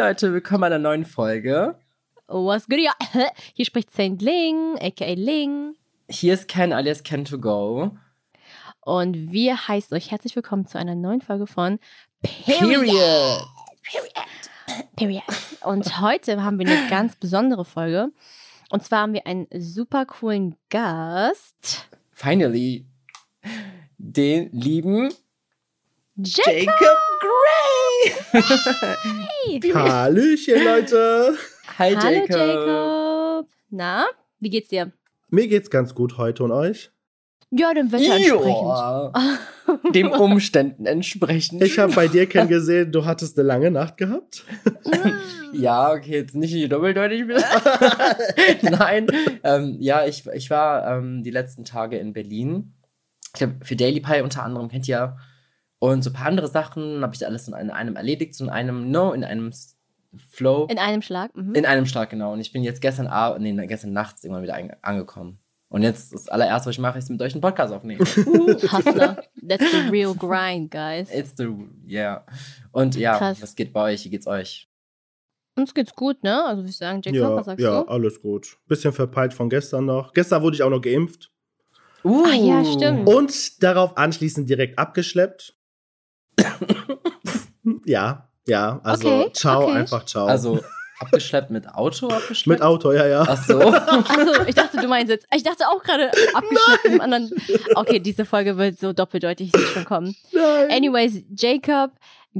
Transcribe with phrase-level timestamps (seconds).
[0.00, 1.78] Leute, willkommen bei einer neuen Folge.
[2.26, 2.78] Was good?
[2.78, 2.94] Ja,
[3.52, 5.74] hier spricht Saint Ling, aka Ling.
[6.08, 7.90] Hier ist Ken alias Ken to go.
[8.80, 11.78] Und wir heißen euch herzlich willkommen zu einer neuen Folge von
[12.22, 12.70] Period.
[12.70, 13.46] Period.
[13.82, 14.90] Period.
[14.96, 15.22] Period.
[15.64, 18.08] Und heute haben wir eine ganz besondere Folge.
[18.70, 21.90] Und zwar haben wir einen super coolen Gast.
[22.12, 22.86] Finally.
[23.98, 25.12] Den lieben
[26.16, 26.54] Jacob.
[26.54, 27.89] Jacob Gray.
[29.74, 31.34] Hallöchen, Leute.
[31.78, 32.36] Hi Hallo Jacob.
[32.36, 33.48] Jacob.
[33.70, 34.06] Na,
[34.38, 34.92] wie geht's dir?
[35.30, 36.90] Mir geht's ganz gut heute und euch?
[37.52, 38.46] Ja, dem Wetter entsprechend.
[38.46, 39.12] Ja.
[39.92, 41.62] Dem Umständen entsprechend.
[41.62, 44.44] Ich habe bei dir Ken gesehen, du hattest eine lange Nacht gehabt.
[45.52, 47.26] Ja, okay, jetzt nicht hier doppeldeutig.
[47.26, 47.44] bitte.
[48.62, 49.08] Nein,
[49.42, 52.74] ähm, ja, ich, ich war ähm, die letzten Tage in Berlin.
[53.26, 55.16] Ich glaube, für Daily Pie unter anderem kennt ihr.
[55.80, 58.90] Und so ein paar andere Sachen habe ich alles in einem, erledigt, so in einem,
[58.90, 59.50] no, in einem
[60.30, 60.66] Flow.
[60.70, 61.34] In einem Schlag.
[61.34, 61.54] Mhm.
[61.54, 62.32] In einem Schlag, genau.
[62.32, 65.38] Und ich bin jetzt gestern Abend, nee, gestern nachts irgendwann wieder angekommen.
[65.68, 68.00] Und jetzt das allererste, was ich mache, ist mit euch einen Podcast aufnehmen.
[68.06, 69.22] Hustler.
[69.48, 71.08] That's the real grind, guys.
[71.12, 71.48] It's the,
[71.88, 72.26] yeah.
[72.72, 73.40] Und ja, Krass.
[73.40, 74.04] was geht bei euch?
[74.04, 74.68] Wie geht's euch?
[75.56, 76.44] Uns geht's gut, ne?
[76.44, 77.88] Also würde ich sagen, Jacob, ja, was sagst ja, du?
[77.88, 78.58] alles gut.
[78.66, 80.12] Bisschen verpeilt von gestern noch.
[80.12, 81.30] Gestern wurde ich auch noch geimpft
[82.02, 83.08] Uh, Ach ja, stimmt.
[83.08, 85.54] und darauf anschließend direkt abgeschleppt.
[87.84, 89.72] Ja, ja, also Okay, ciao, okay.
[89.72, 90.26] einfach ciao.
[90.26, 90.60] Also
[91.00, 92.46] abgeschleppt mit Auto abgeschleppt?
[92.60, 93.24] mit Auto, ja, ja.
[93.26, 93.58] Ach so.
[93.60, 95.26] Achso, ich dachte, du meinst jetzt.
[95.34, 97.30] Ich dachte auch gerade abgeschnitten im anderen.
[97.74, 100.14] Okay, diese Folge wird so doppeldeutig, schon kommen.
[100.32, 100.70] Nein.
[100.70, 101.92] Anyways, Jacob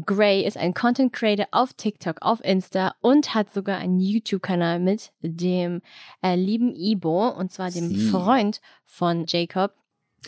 [0.04, 5.10] Gray ist ein Content Creator auf TikTok, auf Insta und hat sogar einen YouTube-Kanal mit
[5.20, 5.82] dem
[6.22, 8.08] äh, lieben Ibo und zwar dem Sie.
[8.08, 9.72] Freund von Jacob.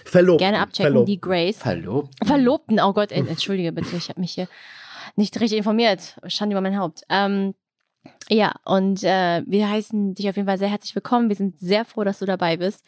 [0.05, 0.41] Verlobt.
[0.41, 1.09] Gerne abchecken, Verlobt.
[1.09, 1.59] die Grace.
[1.59, 2.15] Verlobt?
[2.25, 4.49] Verlobten, oh Gott, ent- entschuldige bitte, ich habe mich hier
[5.17, 6.17] nicht richtig informiert.
[6.27, 7.03] Schande über mein Haupt.
[7.11, 7.55] Ähm,
[8.29, 11.29] ja, und äh, wir heißen dich auf jeden Fall sehr herzlich willkommen.
[11.29, 12.85] Wir sind sehr froh, dass du dabei bist.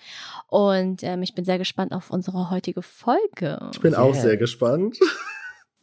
[0.49, 3.69] Und ähm, ich bin sehr gespannt auf unsere heutige Folge.
[3.73, 4.23] Ich bin auch Yeah.
[4.23, 4.99] sehr gespannt.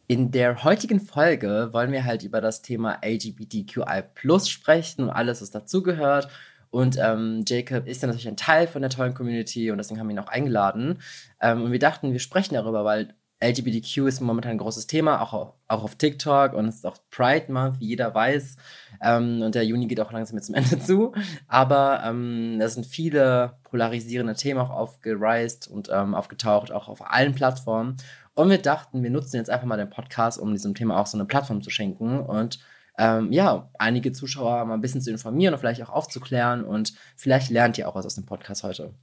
[0.08, 4.02] In der heutigen Folge wollen wir halt über das Thema LGBTQI
[4.46, 6.28] sprechen und alles, was dazugehört.
[6.72, 10.08] Und ähm, Jacob ist ja natürlich ein Teil von der tollen Community und deswegen haben
[10.08, 11.00] wir ihn auch eingeladen.
[11.38, 15.34] Ähm, und wir dachten, wir sprechen darüber, weil LGBTQ ist momentan ein großes Thema, auch
[15.34, 18.56] auf, auch auf TikTok und es ist auch Pride Month, wie jeder weiß.
[19.02, 21.12] Ähm, und der Juni geht auch langsam jetzt zum Ende zu.
[21.46, 27.34] Aber ähm, da sind viele polarisierende Themen auch aufgereist und ähm, aufgetaucht, auch auf allen
[27.34, 27.98] Plattformen.
[28.32, 31.18] Und wir dachten, wir nutzen jetzt einfach mal den Podcast, um diesem Thema auch so
[31.18, 32.60] eine Plattform zu schenken und
[33.02, 37.50] ähm, ja, einige Zuschauer mal ein bisschen zu informieren und vielleicht auch aufzuklären und vielleicht
[37.50, 38.94] lernt ihr auch was aus dem Podcast heute.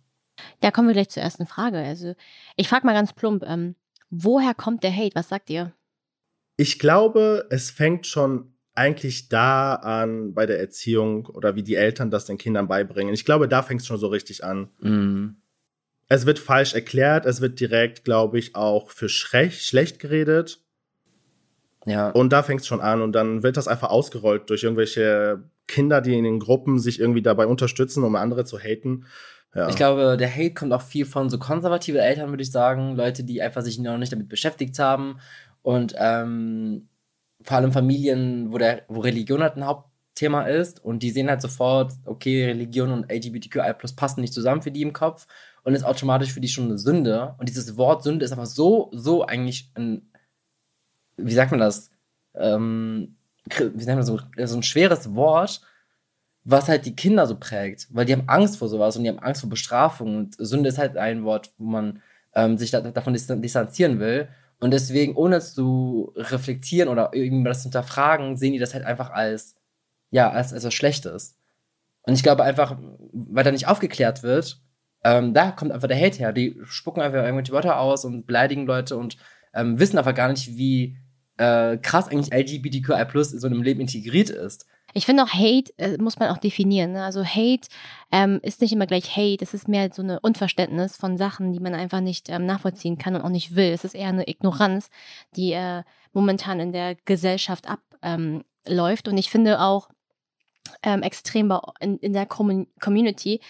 [0.61, 1.79] Da kommen wir gleich zur ersten Frage.
[1.79, 2.15] Also,
[2.55, 3.75] ich frage mal ganz plump, ähm,
[4.09, 5.15] woher kommt der Hate?
[5.15, 5.73] Was sagt ihr?
[6.55, 12.09] Ich glaube, es fängt schon eigentlich da an bei der Erziehung oder wie die Eltern
[12.09, 13.13] das den Kindern beibringen.
[13.13, 14.69] Ich glaube, da fängt es schon so richtig an.
[14.79, 15.41] Mm.
[16.07, 20.63] Es wird falsch erklärt, es wird direkt, glaube ich, auch für schlecht, schlecht geredet.
[21.89, 25.43] Ja, Und da fängt es schon an und dann wird das einfach ausgerollt durch irgendwelche
[25.67, 29.05] Kinder, die in den Gruppen sich irgendwie dabei unterstützen, um andere zu haten.
[29.55, 29.67] Ja.
[29.67, 32.95] ich glaube, der Hate kommt auch viel von so konservative Eltern, würde ich sagen.
[32.95, 35.19] Leute, die einfach sich noch nicht damit beschäftigt haben.
[35.63, 36.87] Und ähm,
[37.43, 40.83] vor allem Familien, wo, der, wo Religion halt ein Hauptthema ist.
[40.83, 44.93] Und die sehen halt sofort, okay, Religion und LGBTQI passen nicht zusammen für die im
[44.93, 45.25] Kopf.
[45.63, 47.35] Und ist automatisch für die schon eine Sünde.
[47.37, 50.08] Und dieses Wort Sünde ist aber so, so eigentlich ein,
[51.23, 51.91] wie sagt man das?
[52.35, 53.15] Ähm,
[53.45, 55.61] wie sagt man so, so ein schweres Wort,
[56.43, 59.19] was halt die Kinder so prägt, weil die haben Angst vor sowas und die haben
[59.19, 62.01] Angst vor Bestrafung und Sünde ist halt ein Wort, wo man
[62.33, 64.29] ähm, sich da, davon distan- distanzieren will
[64.59, 69.09] und deswegen, ohne zu reflektieren oder irgendwie das zu hinterfragen, sehen die das halt einfach
[69.11, 69.55] als,
[70.11, 71.35] ja, als, als was Schlechtes.
[72.03, 72.77] Und ich glaube einfach,
[73.11, 74.61] weil da nicht aufgeklärt wird,
[75.03, 76.33] ähm, da kommt einfach der Hate her.
[76.33, 79.17] Die spucken einfach irgendwelche Wörter aus und beleidigen Leute und
[79.53, 80.97] ähm, wissen einfach gar nicht, wie
[81.39, 84.65] äh, krass eigentlich LGBTQI in so einem Leben integriert ist.
[84.93, 86.93] Ich finde auch Hate äh, muss man auch definieren.
[86.93, 87.03] Ne?
[87.03, 87.67] Also Hate
[88.11, 89.43] ähm, ist nicht immer gleich Hate.
[89.43, 93.15] Es ist mehr so eine Unverständnis von Sachen, die man einfach nicht ähm, nachvollziehen kann
[93.15, 93.71] und auch nicht will.
[93.71, 94.89] Es ist eher eine Ignoranz,
[95.35, 99.07] die äh, momentan in der Gesellschaft abläuft.
[99.07, 99.89] Ähm, und ich finde auch
[100.83, 103.41] ähm, extrem in, in der Commun Community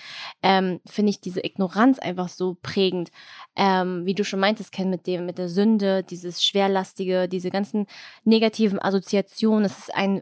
[0.42, 3.10] ähm, finde ich diese Ignoranz einfach so prägend.
[3.56, 7.88] Ähm, wie du schon meintest, Ken, mit dem, mit der Sünde, dieses Schwerlastige, diese ganzen
[8.24, 9.66] negativen Assoziationen.
[9.66, 10.22] Es ist ein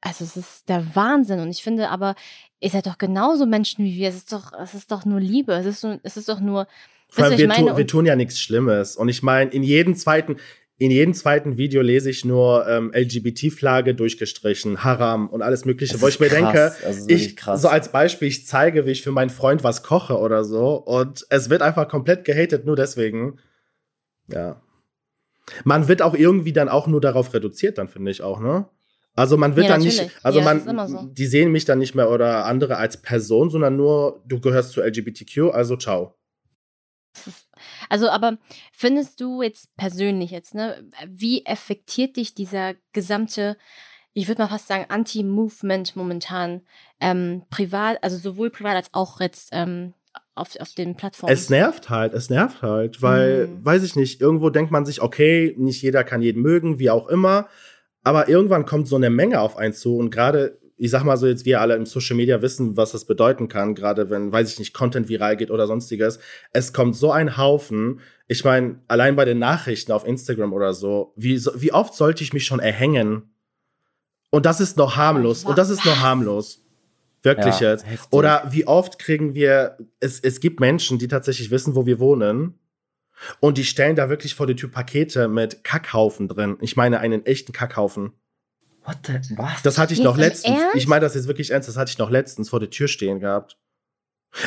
[0.00, 2.14] also es ist der Wahnsinn und ich finde aber,
[2.60, 4.08] ihr seid doch genauso Menschen wie wir.
[4.08, 5.52] Es ist doch, es ist doch nur Liebe.
[5.54, 6.68] Es ist, es ist doch nur.
[7.16, 8.96] Allem, wir, tu, wir tun ja nichts Schlimmes.
[8.96, 10.36] Und ich meine, in jedem zweiten,
[10.78, 16.08] in jedem zweiten Video lese ich nur ähm, LGBT-Flagge durchgestrichen, Haram und alles Mögliche, wo
[16.08, 17.62] ich mir krass, denke, also ist wirklich ich, krass.
[17.62, 21.24] so als Beispiel, ich zeige, wie ich für meinen Freund was koche oder so und
[21.30, 23.38] es wird einfach komplett gehatet, nur deswegen.
[24.28, 24.60] Ja.
[25.64, 28.68] Man wird auch irgendwie dann auch nur darauf reduziert, dann finde ich auch, ne?
[29.14, 30.24] Also man wird Ja, dann nicht, natürlich.
[30.24, 31.08] also Ja, man, so.
[31.10, 34.82] die sehen mich dann nicht mehr oder andere als Person, sondern nur, du gehörst zu
[34.82, 36.14] LGBTQ, also ciao.
[37.88, 38.38] Also, aber
[38.72, 43.56] findest du jetzt persönlich jetzt, ne, wie affektiert dich dieser gesamte,
[44.12, 46.62] ich würde mal fast sagen, Anti-Movement momentan
[47.00, 49.94] ähm, privat, also sowohl privat als auch jetzt ähm,
[50.34, 51.32] auf, auf den Plattformen?
[51.32, 53.64] Es nervt halt, es nervt halt, weil, Mhm.
[53.64, 57.08] weiß ich nicht, irgendwo denkt man sich, okay, nicht jeder kann jeden mögen, wie auch
[57.08, 57.48] immer,
[58.02, 61.26] aber irgendwann kommt so eine Menge auf einen zu und gerade, ich sag mal so
[61.26, 64.58] jetzt, wir alle im Social Media wissen, was das bedeuten kann, gerade wenn, weiß ich
[64.58, 66.18] nicht, Content viral geht oder sonstiges.
[66.52, 71.12] Es kommt so ein Haufen, ich meine, allein bei den Nachrichten auf Instagram oder so,
[71.16, 73.30] wie, wie oft sollte ich mich schon erhängen?
[74.30, 76.62] Und das ist noch harmlos, und das ist noch harmlos.
[77.22, 77.86] Wirklich Ja, jetzt.
[77.86, 78.12] heftig.
[78.12, 82.54] Oder wie oft kriegen wir, es, es gibt Menschen, die tatsächlich wissen, wo wir wohnen.
[83.40, 86.58] Und die stellen da wirklich vor die Tür Pakete mit Kackhaufen drin.
[86.60, 88.12] Ich meine, einen echten Kackhaufen.
[88.86, 89.62] What the, was?
[89.62, 90.58] Das hatte ich Jetzt noch letztens.
[90.60, 90.76] Ernst?
[90.76, 91.68] Ich meine das jetzt wirklich ernst.
[91.68, 93.58] Das hatte ich noch letztens vor der Tür stehen gehabt.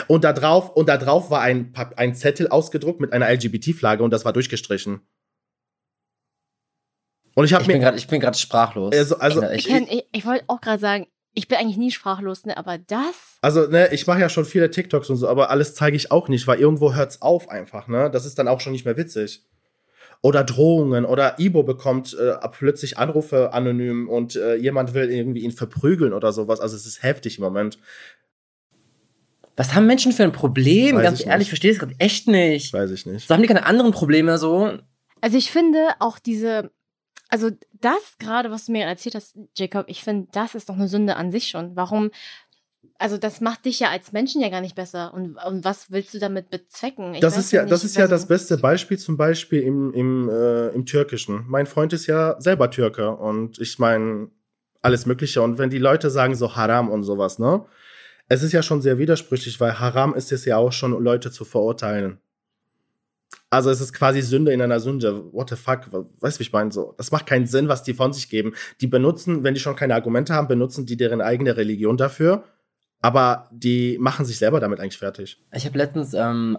[0.07, 4.11] Und da drauf, und da drauf war ein, ein Zettel ausgedruckt mit einer LGBT-Flagge und
[4.11, 5.01] das war durchgestrichen.
[7.35, 8.93] Und ich habe bin mir, gerade, ich bin gerade sprachlos.
[8.95, 12.45] Also- also- ich ich, ich, ich wollte auch gerade sagen, ich bin eigentlich nie sprachlos,
[12.45, 13.37] ne, aber das?
[13.41, 16.27] also ne, ich mache ja schon viele TikToks und so, aber alles zeige ich auch
[16.27, 18.09] nicht, weil irgendwo hört's auf einfach, ne?
[18.11, 19.45] Das ist dann auch schon nicht mehr witzig.
[20.21, 25.53] Oder Drohungen oder Ibo bekommt äh, plötzlich Anrufe anonym und äh, jemand will irgendwie ihn
[25.53, 26.59] verprügeln oder sowas.
[26.59, 27.79] Also es ist heftig im Moment.
[29.55, 30.97] was haben Menschen für ein Problem?
[30.97, 31.45] Weiß Ganz ich ehrlich, nicht.
[31.45, 32.73] ich verstehe es gerade echt nicht.
[32.73, 33.27] Weiß ich nicht.
[33.27, 34.77] So haben die keine anderen Probleme so?
[35.21, 36.69] Also ich finde auch diese,
[37.29, 40.87] also das gerade, was du mir erzählt hast, Jacob, ich finde, das ist doch eine
[40.89, 41.75] Sünde an sich schon.
[41.75, 42.11] Warum?
[42.99, 45.13] Also das macht dich ja als Menschen ja gar nicht besser.
[45.13, 47.13] Und, und was willst du damit bezwecken?
[47.13, 49.93] Ich das ist ja, nicht, das ist ja also- das beste Beispiel zum Beispiel im,
[49.93, 51.45] im, äh, im Türkischen.
[51.47, 54.29] Mein Freund ist ja selber Türke und ich meine
[54.81, 55.41] alles Mögliche.
[55.41, 57.65] Und wenn die Leute sagen so Haram und sowas, ne?
[58.27, 61.45] Es ist ja schon sehr widersprüchlich, weil Haram ist es ja auch schon, Leute zu
[61.45, 62.19] verurteilen.
[63.49, 65.33] Also es ist quasi Sünde in einer Sünde.
[65.33, 65.87] What the fuck?
[66.19, 66.71] Weißt du, wie ich meine?
[66.71, 68.53] So, das macht keinen Sinn, was die von sich geben.
[68.81, 72.43] Die benutzen, wenn die schon keine Argumente haben, benutzen die deren eigene Religion dafür.
[73.01, 75.41] Aber die machen sich selber damit eigentlich fertig.
[75.53, 76.57] Ich habe letztens ähm,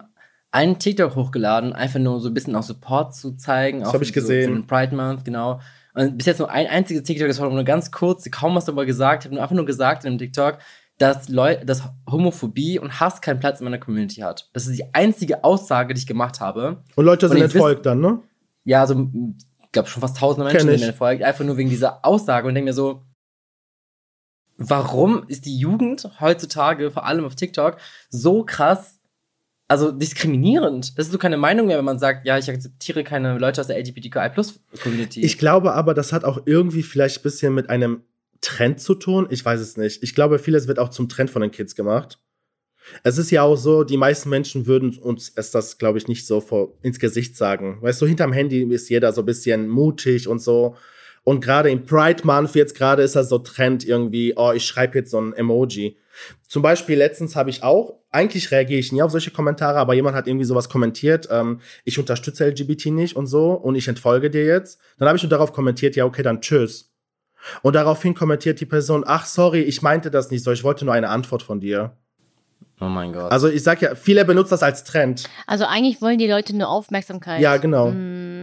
[0.52, 3.80] einen TikTok hochgeladen, einfach nur so ein bisschen auch Support zu zeigen.
[3.80, 4.56] Das auch hab ich gesehen.
[4.56, 5.60] So, Pride Month, genau.
[5.94, 8.86] Und bis jetzt nur ein einziges TikTok, das war nur ganz kurz, kaum was darüber
[8.86, 9.22] gesagt.
[9.22, 10.58] Ich habe nur einfach nur gesagt in dem TikTok,
[10.98, 14.48] dass, Leu dass Homophobie und Hass keinen Platz in meiner Community hat.
[14.52, 16.82] Das ist die einzige Aussage, die ich gemacht habe.
[16.94, 18.20] Und Leute sind entfolgt dann, ne?
[18.64, 19.08] Ja, so,
[19.62, 22.66] ich glaube schon fast tausende Menschen, mir folgen, einfach nur wegen dieser Aussage und denke
[22.70, 23.02] mir so,
[24.60, 27.78] warum ist die Jugend heutzutage, vor allem auf TikTok,
[28.10, 28.98] so krass,
[29.66, 30.98] also diskriminierend?
[30.98, 33.66] Das ist so keine Meinung mehr, wenn man sagt, ja, ich akzeptiere keine Leute aus
[33.66, 35.22] der LGBTQI-Plus-Community.
[35.22, 38.02] Ich glaube aber, das hat auch irgendwie vielleicht ein bisschen mit einem
[38.42, 39.26] Trend zu tun.
[39.30, 40.02] Ich weiß es nicht.
[40.02, 42.18] Ich glaube, vieles wird auch zum Trend von den Kids gemacht.
[43.02, 46.26] Es ist ja auch so, die meisten Menschen würden uns es das, glaube ich, nicht
[46.26, 47.78] so vor, ins Gesicht sagen.
[47.80, 50.76] Weißt du, hinterm Handy ist jeder so ein bisschen mutig und so.
[51.22, 54.98] Und gerade im Pride Month jetzt gerade ist das so Trend irgendwie, oh, ich schreibe
[54.98, 55.96] jetzt so ein Emoji.
[56.48, 60.16] Zum Beispiel letztens habe ich auch, eigentlich reagiere ich nie auf solche Kommentare, aber jemand
[60.16, 64.44] hat irgendwie sowas kommentiert, ähm, ich unterstütze LGBT nicht und so und ich entfolge dir
[64.44, 64.80] jetzt.
[64.98, 66.90] Dann habe ich nur darauf kommentiert, ja, okay, dann tschüss.
[67.62, 70.94] Und daraufhin kommentiert die Person, ach, sorry, ich meinte das nicht so, ich wollte nur
[70.94, 71.96] eine Antwort von dir.
[72.80, 73.30] oh mein Gott.
[73.30, 75.24] Also ich sag ja, viele benutzen das als Trend.
[75.46, 77.40] Also eigentlich wollen die Leute nur Aufmerksamkeit.
[77.40, 77.92] Ja, genau.
[77.92, 78.39] Mm.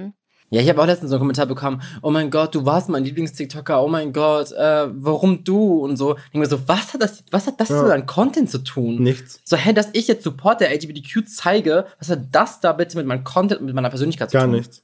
[0.50, 3.04] Ja, ich habe auch letztens so einen Kommentar bekommen, oh mein Gott, du warst mein
[3.04, 6.16] Lieblings-TikToker, oh mein Gott, äh, warum du und so.
[6.16, 7.86] Ich denke mir so, was hat das, was hat das Ja.
[7.86, 9.02] so an Content zu tun?
[9.04, 9.42] Nichts.
[9.44, 13.06] So, hä, dass ich jetzt Support der LGBTQ zeige, was hat das da bitte mit
[13.06, 14.54] meinem Content und mit meiner Persönlichkeit zu Gar tun?
[14.56, 14.84] nichts.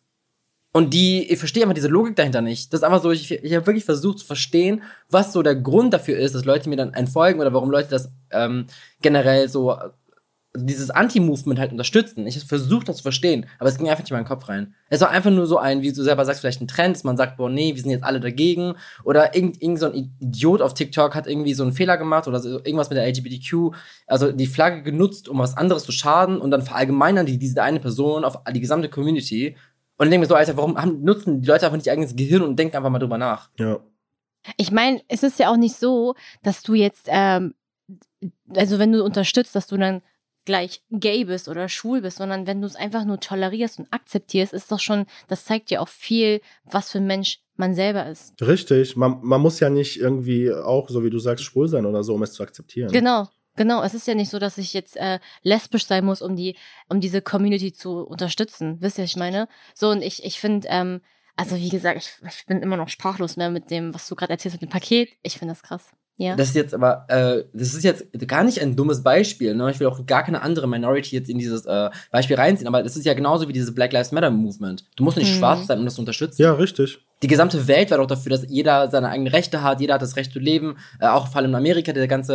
[0.75, 2.74] Und die, ich verstehe einfach diese Logik dahinter nicht.
[2.74, 5.93] Das ist einfach so, ich, ich habe wirklich versucht zu verstehen, was so der Grund
[5.93, 8.65] dafür ist, dass Leute mir dann entfolgen oder warum Leute das ähm,
[9.01, 9.77] generell so,
[10.55, 12.27] dieses Anti-Movement halt unterstützen.
[12.27, 14.75] Ich habe versucht, das zu verstehen, aber es ging einfach nicht in meinen Kopf rein.
[14.89, 17.17] Es war einfach nur so ein, wie du selber sagst, vielleicht ein Trend, dass man
[17.17, 18.75] sagt, boah, nee, wir sind jetzt alle dagegen.
[19.03, 22.39] Oder irgend, irgend so ein Idiot auf TikTok hat irgendwie so einen Fehler gemacht oder
[22.39, 26.51] so irgendwas mit der LGBTQ, also die Flagge genutzt, um was anderes zu schaden und
[26.51, 29.55] dann verallgemeinern die diese eine Person auf die gesamte Community.
[29.98, 32.15] Und ich denke mir so, Alter, warum haben, nutzen die Leute einfach nicht ihr eigenes
[32.15, 33.50] Gehirn und denken einfach mal drüber nach?
[33.57, 33.79] Ja.
[34.57, 37.55] Ich meine, es ist ja auch nicht so, dass du jetzt, ähm,
[38.55, 40.01] also wenn du unterstützt, dass du dann
[40.45, 44.53] gleich gay bist oder schwul bist, sondern wenn du es einfach nur tolerierst und akzeptierst,
[44.53, 48.33] ist doch schon, das zeigt dir auch viel, was für ein Mensch man selber ist.
[48.41, 48.95] Richtig.
[48.95, 52.13] Man, man muss ja nicht irgendwie auch, so wie du sagst, schwul sein oder so,
[52.13, 52.91] um es zu akzeptieren.
[52.91, 53.27] Genau.
[53.55, 56.55] Genau, es ist ja nicht so, dass ich jetzt äh, lesbisch sein muss, um die,
[56.89, 58.77] um diese Community zu unterstützen.
[58.81, 59.47] Wisst ihr, was ich meine?
[59.75, 61.01] So, und ich, ich finde, ähm,
[61.35, 64.31] also wie gesagt, ich, ich bin immer noch sprachlos mehr mit dem, was du gerade
[64.31, 65.09] erzählst mit dem Paket.
[65.21, 65.91] Ich finde das krass.
[66.17, 66.36] Ja.
[66.36, 69.55] Das ist jetzt aber, äh, das ist jetzt gar nicht ein dummes Beispiel.
[69.55, 69.72] Ne?
[69.72, 72.96] Ich will auch gar keine andere Minority jetzt in dieses äh, Beispiel reinziehen, aber das
[72.96, 74.86] ist ja genauso wie dieses Black Lives Matter Movement.
[74.96, 75.38] Du musst nicht Mhm.
[75.39, 76.41] schwarz sein, um das zu unterstützen.
[76.41, 77.00] Ja, richtig.
[77.24, 80.15] Die gesamte Welt war doch dafür, dass jeder seine eigenen Rechte hat, jeder hat das
[80.15, 80.75] Recht zu leben.
[81.00, 82.34] Äh, auch vor allem in Amerika, der ganze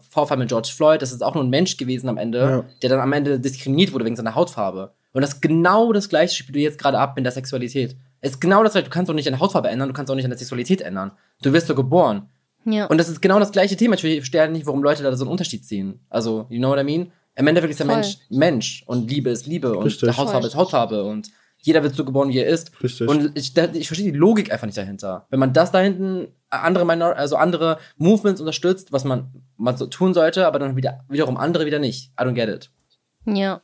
[0.00, 2.64] äh, Vorfall mit George Floyd, das ist auch nur ein Mensch gewesen am Ende, Ja.
[2.82, 4.92] der dann am Ende diskriminiert wurde wegen seiner Hautfarbe.
[5.12, 7.96] Und das ist genau das gleiche spielt du jetzt gerade ab mit der Sexualität.
[8.22, 8.84] Es ist genau das gleiche.
[8.88, 11.12] Du kannst doch nicht deine Hautfarbe ändern, du kannst auch nicht deine Sexualität ändern.
[11.42, 12.28] Du wirst so geboren.
[12.64, 12.86] Ja.
[12.86, 13.94] Und das ist genau das gleiche Thema.
[13.94, 16.00] Ich verstehe halt nicht, warum Leute da so einen Unterschied ziehen.
[16.10, 17.12] Also, you know what I mean?
[17.36, 17.96] Im Endeffekt ist der Voll.
[17.96, 20.08] Mensch Mensch und Liebe ist Liebe und Richtig.
[20.10, 20.48] Hautfarbe Voll.
[20.48, 21.30] ist Hautfarbe und
[21.62, 22.82] jeder wird so geboren, wie er ist.
[22.82, 23.08] Richtig.
[23.08, 25.26] Und ich, da, ich verstehe die Logik einfach nicht dahinter.
[25.30, 29.86] Wenn man das da hinten andere Minor also andere Movements unterstützt, was man, man so
[29.86, 32.12] tun sollte, aber dann wieder, wiederum andere wieder nicht.
[32.18, 32.70] I don't get it.
[33.26, 33.62] Ja.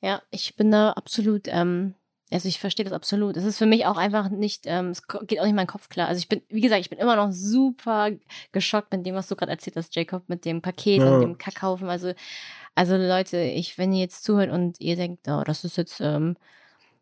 [0.00, 1.94] Ja, ich bin da absolut, ähm,
[2.32, 3.36] also ich verstehe das absolut.
[3.36, 6.08] Es ist für mich auch einfach nicht, ähm, es geht auch nicht mein Kopf klar.
[6.08, 8.10] Also ich bin, wie gesagt, ich bin immer noch super
[8.52, 11.14] geschockt mit dem, was du gerade erzählt hast, Jacob, mit dem Paket Ja.
[11.14, 11.88] und dem Kackhaufen.
[11.88, 12.12] Also,
[12.74, 16.36] also Leute, ich, wenn ihr jetzt zuhört und ihr denkt, oh, das ist jetzt, ähm,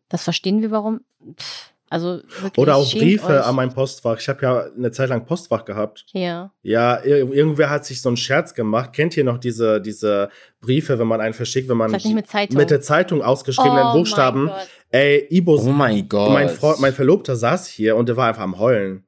[0.09, 1.01] das verstehen wir warum.
[1.39, 2.21] Pff, also
[2.57, 3.45] Oder auch Briefe euch.
[3.45, 4.17] an mein Postfach.
[4.19, 6.05] Ich habe ja eine Zeit lang Postfach gehabt.
[6.13, 6.51] Ja.
[6.63, 8.93] Ja, ir irgendwer hat sich so einen Scherz gemacht.
[8.93, 10.29] Kennt ihr noch diese, diese
[10.61, 12.57] Briefe, wenn man einen verschickt, wenn man mit Zeitung.
[12.57, 14.45] mit der Zeitung ausgeschriebenen Oh Buchstaben?
[14.45, 14.67] mein Gott.
[14.89, 16.31] Ey, Ibo, Oh mein Gott.
[16.33, 19.05] mein, Freund, mein Verlobter saß hier und der war einfach am Heulen.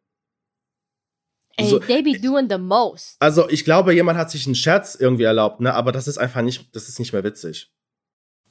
[1.58, 3.16] Ey, So- they be doing the most.
[3.20, 5.74] Also ich glaube, jemand hat sich einen Scherz irgendwie erlaubt, ne?
[5.74, 7.72] Aber das ist einfach nicht, das ist nicht mehr witzig.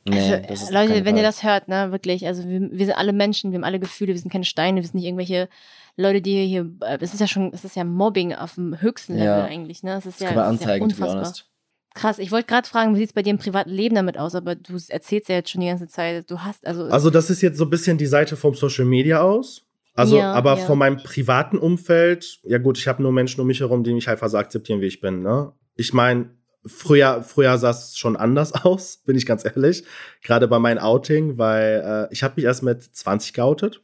[0.05, 2.97] Nee, Also, ist auf Leute, wenn ihr das hört, ne, wirklich, also wir, wir sind
[2.97, 5.49] alle Menschen, wir haben alle Gefühle, wir sind keine Steine, wir sind nicht irgendwelche
[5.97, 9.15] Leute, die hier, äh, es ist ja schon, es ist ja Mobbing auf dem höchsten
[9.15, 9.45] Level Ja.
[9.45, 9.97] eigentlich, ne?
[9.97, 11.47] Es ist Das ja, kann man es ist ja anzeigen, to be unfassbar.
[11.95, 14.55] Krass, ich wollte gerade fragen, wie sieht's bei dir im privaten Leben damit aus, aber
[14.55, 17.59] du erzählst ja jetzt schon die ganze Zeit, du hast, also, Also das ist jetzt
[17.59, 19.67] so ein bisschen die Seite vom Social Media aus.
[19.95, 20.65] Also, Ja, aber ja.
[20.65, 24.09] von meinem privaten Umfeld, ja gut, ich habe nur Menschen um mich herum, die mich
[24.09, 25.23] einfach so akzeptieren, wie ich bin.
[25.23, 25.53] Ne?
[25.77, 26.31] Ich meine,
[26.65, 29.85] früher, früher sah es schon anders aus, bin ich ganz ehrlich.
[30.23, 33.83] Gerade bei meinem Outing, weil äh, ich habe mich erst mit 20 geoutet.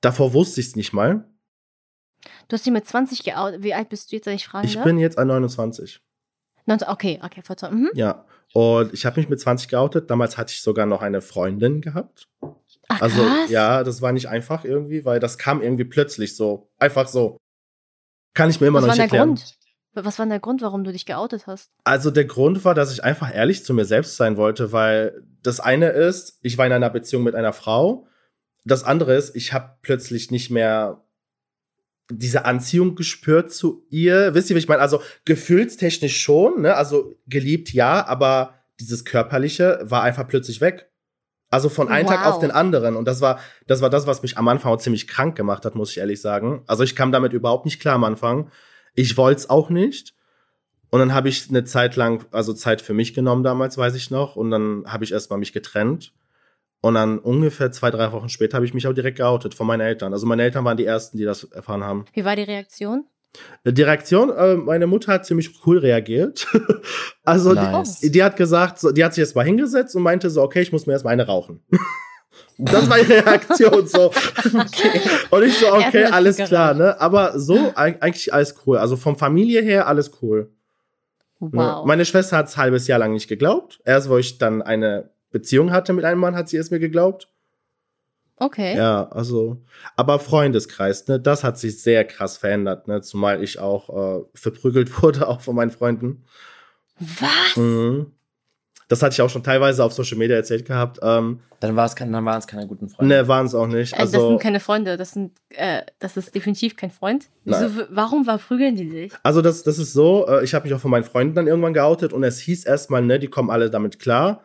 [0.00, 1.24] Davor wusste ich es nicht mal.
[2.48, 4.78] du hast dich mit 20 geoutet, wie alt bist du jetzt, wenn ich fragen Ich
[4.82, 6.00] bin jetzt an 29.
[6.66, 7.74] 19, okay, okay, verzeihung.
[7.82, 7.90] Mhm.
[7.94, 8.24] Ja.
[8.54, 10.10] Und ich habe mich mit 20 geoutet.
[10.10, 12.28] Damals hatte ich sogar noch eine Freundin gehabt.
[12.88, 13.50] Ach, Also, krass.
[13.50, 16.70] ja, das war nicht einfach irgendwie, weil das kam irgendwie plötzlich so.
[16.78, 17.38] Einfach so.
[18.34, 19.34] Kann ich mir immer Was noch war nicht der erklären.
[19.36, 19.58] Grund?
[19.94, 21.70] Was war denn der Grund, warum du dich geoutet hast?
[21.84, 25.60] Also, der Grund war, dass ich einfach ehrlich zu mir selbst sein wollte, weil das
[25.60, 28.06] eine ist, ich war in einer Beziehung mit einer Frau.
[28.64, 31.02] Das andere ist, ich habe plötzlich nicht mehr
[32.10, 34.34] diese Anziehung gespürt zu ihr.
[34.34, 34.80] Wisst ihr, wie ich meine?
[34.82, 36.74] Also, gefühlstechnisch schon, ne?
[36.74, 40.88] Also, geliebt ja, aber dieses Körperliche war einfach plötzlich weg.
[41.50, 42.34] Also von einem Tag Wow.
[42.34, 42.96] auf den anderen.
[42.96, 45.74] Und das war, das war das, was mich am Anfang auch ziemlich krank gemacht hat,
[45.74, 46.62] muss ich ehrlich sagen.
[46.66, 48.50] Also ich kam damit überhaupt nicht klar am Anfang.
[48.94, 50.14] Ich wollte es auch nicht.
[50.90, 54.10] Und dann habe ich eine Zeit lang, also Zeit für mich genommen damals, weiß ich
[54.10, 54.36] noch.
[54.36, 56.12] Und dann habe ich erstmal mich getrennt.
[56.82, 59.80] Und dann ungefähr zwei, drei Wochen später habe ich mich auch direkt geoutet von meinen
[59.80, 60.12] Eltern.
[60.12, 62.04] Also meine Eltern waren die ersten, die das erfahren haben.
[62.12, 63.06] Wie war die Reaktion?
[63.64, 66.46] Die Reaktion, äh, meine Mutter hat ziemlich cool reagiert.
[67.24, 68.00] also Nice.
[68.00, 70.72] die, die hat gesagt, die hat sich jetzt mal hingesetzt und meinte so, okay, ich
[70.72, 71.64] muss mir erstmal eine rauchen.
[72.58, 74.12] Das war ihre Reaktion so.
[75.30, 77.00] Und ich so, okay, alles klar, ne?
[77.00, 78.78] Aber so eig- eigentlich alles cool.
[78.78, 80.50] Also vom Familie her alles cool.
[81.40, 81.50] Ne?
[81.52, 81.84] Wow.
[81.86, 83.80] Meine Schwester hat es ein halbes Jahr lang nicht geglaubt.
[83.84, 87.28] Erst, wo ich dann eine Beziehung hatte mit einem Mann, hat sie es mir geglaubt.
[88.36, 88.76] okay.
[88.76, 89.56] Ja, also,
[89.96, 95.02] aber Freundeskreis, ne, das hat sich sehr krass verändert, ne, zumal ich auch äh, verprügelt
[95.02, 96.24] wurde, auch von meinen Freunden.
[96.98, 97.56] Was?
[97.56, 98.12] Mhm.
[98.92, 100.98] Das hatte ich auch schon teilweise auf Social Media erzählt gehabt.
[101.02, 103.14] Ähm, Dann, war's kein- dann waren es keine guten Freunde.
[103.14, 103.98] ne, waren es auch nicht.
[103.98, 107.30] Also, das sind keine Freunde, das sind, äh, das ist definitiv kein Freund.
[107.44, 109.12] Wieso, warum verprügeln die sich?
[109.22, 111.72] also das, das ist so, äh, ich habe mich auch von meinen Freunden dann irgendwann
[111.72, 114.42] geoutet und es hieß erstmal, ne, die kommen alle damit klar.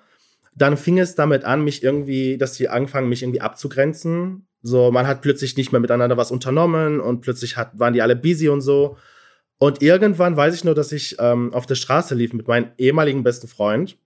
[0.56, 4.48] Dann fing es damit an, mich irgendwie, dass die anfangen, mich irgendwie abzugrenzen.
[4.62, 8.16] So, man hat plötzlich nicht mehr miteinander was unternommen und plötzlich hat, waren die alle
[8.16, 8.98] busy und so.
[9.60, 13.24] Und irgendwann weiß ich nur, dass ich ähm, auf der Straße lief mit meinem ehemaligen
[13.24, 13.98] besten Freund.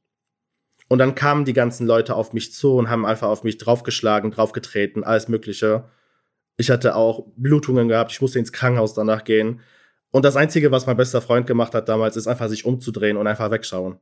[0.92, 4.30] Und dann kamen die ganzen Leute auf mich zu und haben einfach auf mich draufgeschlagen,
[4.30, 5.86] draufgetreten, alles Mögliche.
[6.58, 9.62] Ich hatte auch Blutungen gehabt, ich musste ins Krankenhaus danach gehen.
[10.10, 13.26] Und das Einzige, was mein bester Freund gemacht hat damals, ist einfach sich umzudrehen und
[13.26, 14.00] einfach wegschauen.